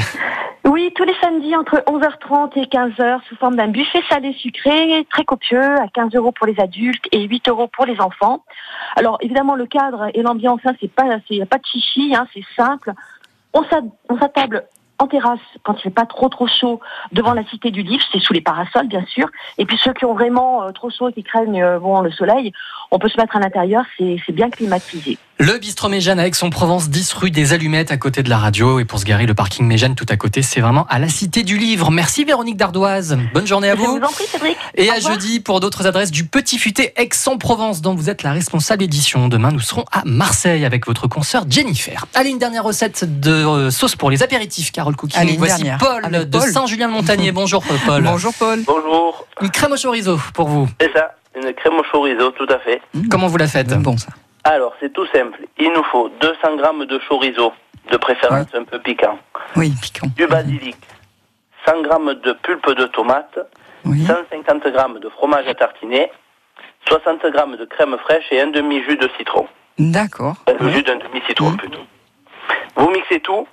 Oui, 0.66 0.92
tous 0.94 1.04
les 1.04 1.14
samedis 1.22 1.56
entre 1.56 1.82
11h30 1.86 2.58
et 2.58 2.66
15h 2.66 3.22
sous 3.28 3.36
forme 3.36 3.56
d'un 3.56 3.68
buffet 3.68 4.02
salé 4.10 4.34
sucré 4.34 5.06
très 5.10 5.24
copieux 5.24 5.62
à 5.76 5.88
15 5.88 6.14
euros 6.14 6.32
pour 6.32 6.46
les 6.46 6.60
adultes 6.60 7.04
et 7.12 7.22
8 7.22 7.48
euros 7.48 7.66
pour 7.66 7.86
les 7.86 7.98
enfants. 8.00 8.44
Alors 8.96 9.16
évidemment 9.22 9.54
le 9.54 9.66
cadre 9.66 10.08
et 10.14 10.22
l'ambiance, 10.22 10.60
hein, 10.66 10.72
c'est 10.80 10.92
pas, 10.92 11.04
c'est 11.28 11.44
pas 11.46 11.56
de 11.56 11.64
chichi, 11.64 12.14
hein, 12.14 12.26
c'est 12.34 12.44
simple. 12.56 12.92
On 13.54 13.64
s'a- 13.64 13.80
on 14.10 14.18
s'attable 14.18 14.64
en 14.98 15.06
terrasse 15.06 15.40
quand 15.62 15.74
il 15.78 15.80
fait 15.80 15.90
pas 15.90 16.04
trop 16.04 16.28
trop 16.28 16.46
chaud 16.46 16.78
devant 17.12 17.32
la 17.32 17.42
cité 17.46 17.70
du 17.70 17.82
livre, 17.82 18.04
c'est 18.12 18.20
sous 18.20 18.34
les 18.34 18.42
parasols 18.42 18.86
bien 18.86 19.04
sûr. 19.06 19.28
Et 19.56 19.64
puis 19.64 19.78
ceux 19.78 19.94
qui 19.94 20.04
ont 20.04 20.12
vraiment 20.12 20.62
euh, 20.64 20.70
trop 20.72 20.90
chaud 20.90 21.08
et 21.08 21.12
qui 21.14 21.24
craignent 21.24 21.62
euh, 21.62 21.78
bon 21.78 22.02
le 22.02 22.10
soleil, 22.10 22.52
on 22.90 22.98
peut 22.98 23.08
se 23.08 23.16
mettre 23.18 23.34
à 23.34 23.40
l'intérieur, 23.40 23.84
c'est 23.98 24.20
bien 24.32 24.50
climatisé. 24.50 25.16
Le 25.42 25.56
bistrot 25.58 25.88
Méjeanne 25.88 26.20
à 26.20 26.26
Aix-en-Provence, 26.26 26.90
10 26.90 27.14
rue 27.14 27.30
des 27.30 27.54
Allumettes 27.54 27.90
à 27.90 27.96
côté 27.96 28.22
de 28.22 28.28
la 28.28 28.36
radio. 28.36 28.78
Et 28.78 28.84
pour 28.84 28.98
se 28.98 29.06
garer, 29.06 29.24
le 29.24 29.32
parking 29.32 29.66
Méjeanne 29.66 29.94
tout 29.94 30.04
à 30.10 30.18
côté, 30.18 30.42
c'est 30.42 30.60
vraiment 30.60 30.84
à 30.90 30.98
la 30.98 31.08
Cité 31.08 31.44
du 31.44 31.56
Livre. 31.56 31.90
Merci 31.90 32.24
Véronique 32.26 32.58
Dardoise. 32.58 33.16
Bonne 33.32 33.46
journée 33.46 33.70
à 33.70 33.74
Je 33.74 33.80
vous. 33.80 33.96
vous 33.98 34.04
en 34.04 34.12
prie 34.12 34.26
Cédric. 34.26 34.58
Et 34.74 34.88
Au 34.88 34.92
à 34.92 34.96
revoir. 34.96 35.14
jeudi 35.14 35.40
pour 35.40 35.60
d'autres 35.60 35.86
adresses 35.86 36.10
du 36.10 36.26
Petit 36.26 36.58
Futé 36.58 36.92
Aix-en-Provence 36.96 37.80
dont 37.80 37.94
vous 37.94 38.10
êtes 38.10 38.22
la 38.22 38.32
responsable 38.32 38.82
édition. 38.82 39.28
Demain, 39.28 39.50
nous 39.50 39.60
serons 39.60 39.86
à 39.92 40.02
Marseille 40.04 40.66
avec 40.66 40.86
votre 40.86 41.06
consoeur 41.08 41.46
Jennifer. 41.48 42.04
Allez, 42.12 42.28
une 42.28 42.38
dernière 42.38 42.64
recette 42.64 43.20
de 43.20 43.30
euh, 43.32 43.70
sauce 43.70 43.96
pour 43.96 44.10
les 44.10 44.22
apéritifs, 44.22 44.72
Carole 44.72 44.94
Cooking. 44.94 45.18
Allez, 45.18 45.32
une 45.32 45.38
Voici 45.38 45.62
dernière. 45.62 45.78
Paul 45.78 46.04
Avec 46.04 46.28
de. 46.28 46.38
Saint-Julien-de-Montagnier. 46.38 47.32
Bonjour 47.32 47.64
Paul. 47.86 48.02
Bonjour 48.02 48.34
Paul. 48.38 48.62
Bonjour, 48.66 49.26
Une 49.40 49.50
crème 49.50 49.72
au 49.72 49.76
chorizo 49.82 50.20
pour 50.34 50.48
vous. 50.48 50.68
c'est 50.78 50.92
ça, 50.92 51.14
une 51.34 51.50
crème 51.54 51.78
au 51.78 51.82
chorizo, 51.90 52.30
tout 52.32 52.52
à 52.52 52.58
fait. 52.58 52.82
Comment 53.10 53.26
vous 53.28 53.38
la 53.38 53.48
faites? 53.48 53.68
Bon 53.78 53.96
ça. 53.96 54.08
Alors, 54.44 54.74
c'est 54.80 54.92
tout 54.92 55.06
simple. 55.12 55.40
Il 55.58 55.72
nous 55.72 55.84
faut 55.84 56.08
200 56.20 56.56
grammes 56.56 56.86
de 56.86 56.98
chorizo, 57.08 57.52
de 57.90 57.96
préférence 57.96 58.46
un 58.54 58.64
peu 58.64 58.78
piquant, 58.78 59.18
Oui, 59.56 59.72
piquant. 59.82 60.06
du 60.16 60.26
basilic, 60.26 60.76
100 61.66 61.82
grammes 61.82 62.14
de 62.14 62.32
pulpe 62.32 62.70
de 62.74 62.86
tomate, 62.86 63.38
Oui. 63.84 64.04
150 64.06 64.66
grammes 64.72 64.98
de 64.98 65.08
fromage 65.10 65.46
à 65.46 65.54
tartiner, 65.54 66.10
60 66.88 67.26
grammes 67.32 67.56
de 67.56 67.64
crème 67.66 67.96
fraîche 67.98 68.24
et 68.30 68.40
un 68.40 68.46
demi-jus 68.48 68.96
de 68.96 69.08
citron. 69.18 69.46
D'accord. 69.78 70.36
Le 70.58 70.70
jus 70.70 70.82
d'un 70.82 70.96
demi-citron 70.96 71.56
plutôt. 71.56 71.80
Vous 72.76 72.90
mixez 72.90 73.20
tout 73.20 73.46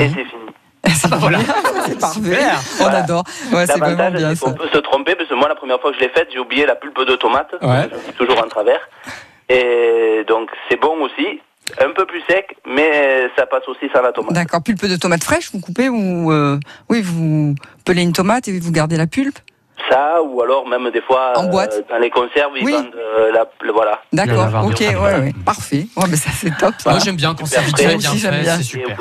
et 0.00 0.08
c'est 0.08 0.24
fini. 0.24 0.50
C'est 0.88 1.14
voilà. 1.14 1.38
c'est 1.86 1.98
parfait. 2.00 2.20
On 2.20 2.82
Voilà. 2.82 2.98
adore. 2.98 3.22
Ouais, 3.52 3.66
c'est 3.66 3.78
vraiment 3.78 3.96
L'avantage, 3.98 4.12
bien 4.14 4.34
c'est 4.34 4.40
qu'on 4.44 4.50
ça. 4.50 4.56
peut 4.56 4.68
se 4.72 4.78
tromper, 4.78 5.14
parce 5.16 5.28
que 5.28 5.34
moi, 5.34 5.48
la 5.48 5.54
première 5.54 5.80
fois 5.80 5.90
que 5.90 5.96
je 5.98 6.02
l'ai 6.02 6.08
faite, 6.08 6.28
j'ai 6.32 6.38
oublié 6.38 6.66
la 6.66 6.76
pulpe 6.76 7.00
de 7.04 7.14
tomate. 7.16 7.54
Ouais. 7.62 7.88
Je 7.92 8.10
dis 8.10 8.16
toujours 8.16 8.38
en 8.38 8.48
travers. 8.48 8.80
Et 9.48 10.24
donc, 10.28 10.50
c'est 10.68 10.80
bon 10.80 11.00
aussi. 11.02 11.40
Un 11.84 11.90
peu 11.94 12.06
plus 12.06 12.22
sec, 12.28 12.56
mais 12.66 13.28
ça 13.36 13.44
passe 13.44 13.68
aussi 13.68 13.90
sans 13.94 14.00
la 14.00 14.10
tomate. 14.12 14.32
D'accord. 14.32 14.62
Pulpe 14.62 14.86
de 14.86 14.96
tomate 14.96 15.22
fraîche, 15.22 15.50
vous 15.52 15.60
coupez 15.60 15.90
ou 15.90 16.32
euh, 16.32 16.58
oui, 16.88 17.02
vous 17.02 17.54
pelez 17.84 18.02
une 18.02 18.14
tomate 18.14 18.48
et 18.48 18.58
vous 18.58 18.72
gardez 18.72 18.96
la 18.96 19.06
pulpe? 19.06 19.38
Ça, 19.90 20.22
ou 20.22 20.40
alors 20.42 20.66
même 20.66 20.90
des 20.90 21.02
fois, 21.02 21.34
En 21.36 21.44
boîte 21.44 21.84
dans 21.90 21.98
les 21.98 22.08
conserves, 22.10 22.52
ils 22.56 22.64
Oui. 22.64 22.72
vendent 22.72 22.94
euh, 22.96 23.32
la, 23.32 23.44
le- 23.60 23.72
voilà. 23.72 24.00
D'accord. 24.14 24.64
Ok. 24.64 24.80
Ouais. 24.80 25.32
Parfait. 25.44 25.86
Ouais, 25.96 26.04
mais 26.10 26.16
ça 26.16 26.30
c'est 26.34 26.56
top. 26.56 26.74
Ça. 26.78 26.90
Moi 26.90 26.98
j'aime 27.04 27.16
bien 27.16 27.34
quand 27.34 27.44
c'est 27.46 27.60
bien 27.74 27.96
aussi, 27.96 28.18
j'aime 28.18 28.34
fait, 28.34 28.40
bien. 28.40 28.56
c'est 28.56 28.62
super. 28.62 28.96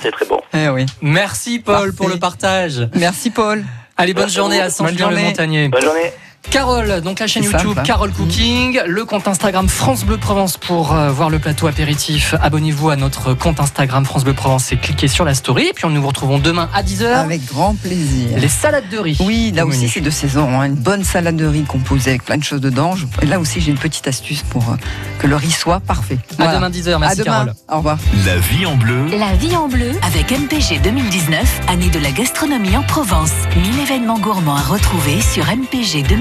c'est 0.00 0.10
très 0.10 0.26
bon. 0.26 0.40
Eh 0.54 0.68
oui. 0.68 0.86
Merci 1.00 1.60
Paul 1.60 1.94
pour 1.94 2.08
le 2.08 2.16
partage. 2.18 2.88
Merci 2.94 3.30
Paul. 3.30 3.64
Allez, 3.96 4.12
bonne 4.12 4.24
Merci 4.24 4.36
journée 4.36 4.60
à. 4.60 4.64
Bonne 4.64 4.70
journée. 4.76 4.96
Saint-Julien-le-Montagnier. 4.98 5.68
Bonne 5.68 5.82
journée. 5.82 6.12
Carole, 6.50 7.02
donc 7.02 7.18
la 7.20 7.26
chaîne 7.26 7.42
YouTube 7.44 7.60
simple, 7.60 7.80
hein. 7.80 7.82
Carole 7.82 8.10
Cooking, 8.12 8.80
le 8.86 9.04
compte 9.04 9.28
Instagram 9.28 9.68
France 9.68 10.04
Bleu 10.06 10.16
Provence 10.16 10.56
pour 10.56 10.94
euh, 10.94 11.10
voir 11.10 11.28
le 11.28 11.38
plateau 11.38 11.66
apéritif. 11.66 12.34
Abonnez-vous 12.40 12.88
à 12.88 12.96
notre 12.96 13.34
compte 13.34 13.60
Instagram 13.60 14.06
France 14.06 14.24
Bleu 14.24 14.32
Provence 14.32 14.72
et 14.72 14.78
cliquez 14.78 15.08
sur 15.08 15.26
la 15.26 15.34
story. 15.34 15.66
Et 15.66 15.72
puis 15.74 15.86
nous 15.88 16.00
vous 16.00 16.08
retrouvons 16.08 16.38
demain 16.38 16.70
à 16.72 16.82
10h. 16.82 17.04
Avec 17.06 17.44
grand 17.44 17.74
plaisir. 17.74 18.38
Les 18.38 18.48
salades 18.48 18.88
de 18.90 18.96
riz. 18.98 19.18
Oui, 19.20 19.52
là 19.54 19.66
au 19.66 19.68
aussi 19.68 19.88
c'est 19.90 20.00
de 20.00 20.08
saison. 20.08 20.48
hein. 20.58 20.64
Une 20.64 20.74
bonne 20.74 21.04
salade 21.04 21.36
de 21.36 21.44
riz 21.44 21.64
composée 21.64 22.10
avec 22.10 22.24
plein 22.24 22.38
de 22.38 22.44
choses 22.44 22.62
dedans. 22.62 22.96
Je- 22.96 23.04
et 23.20 23.26
Là 23.26 23.38
aussi 23.40 23.60
j'ai 23.60 23.70
une 23.70 23.76
petite 23.78 24.08
astuce 24.08 24.42
pour 24.42 24.62
euh, 24.70 24.76
que 25.18 25.26
le 25.26 25.36
riz 25.36 25.50
soit 25.50 25.80
parfait. 25.80 26.18
À 26.38 26.54
demain 26.54 26.70
10h. 26.70 26.98
Merci 26.98 27.20
à 27.20 27.24
demain. 27.24 27.36
Carole. 27.36 27.54
Au 27.70 27.76
revoir. 27.76 27.98
La 28.24 28.38
vie 28.38 28.64
en 28.64 28.76
bleu. 28.76 29.06
La 29.18 29.34
vie 29.34 29.54
en 29.54 29.68
bleu. 29.68 29.90
Avec 30.02 30.30
MPG 30.30 30.80
2019, 30.82 31.60
année 31.68 31.90
de 31.90 31.98
la 31.98 32.10
gastronomie 32.10 32.74
en 32.76 32.82
Provence. 32.84 33.32
1000 33.54 33.80
événements 33.80 34.18
gourmands 34.18 34.56
à 34.56 34.62
retrouver 34.62 35.20
sur 35.20 35.44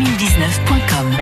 mpg2019.com. 0.08 1.08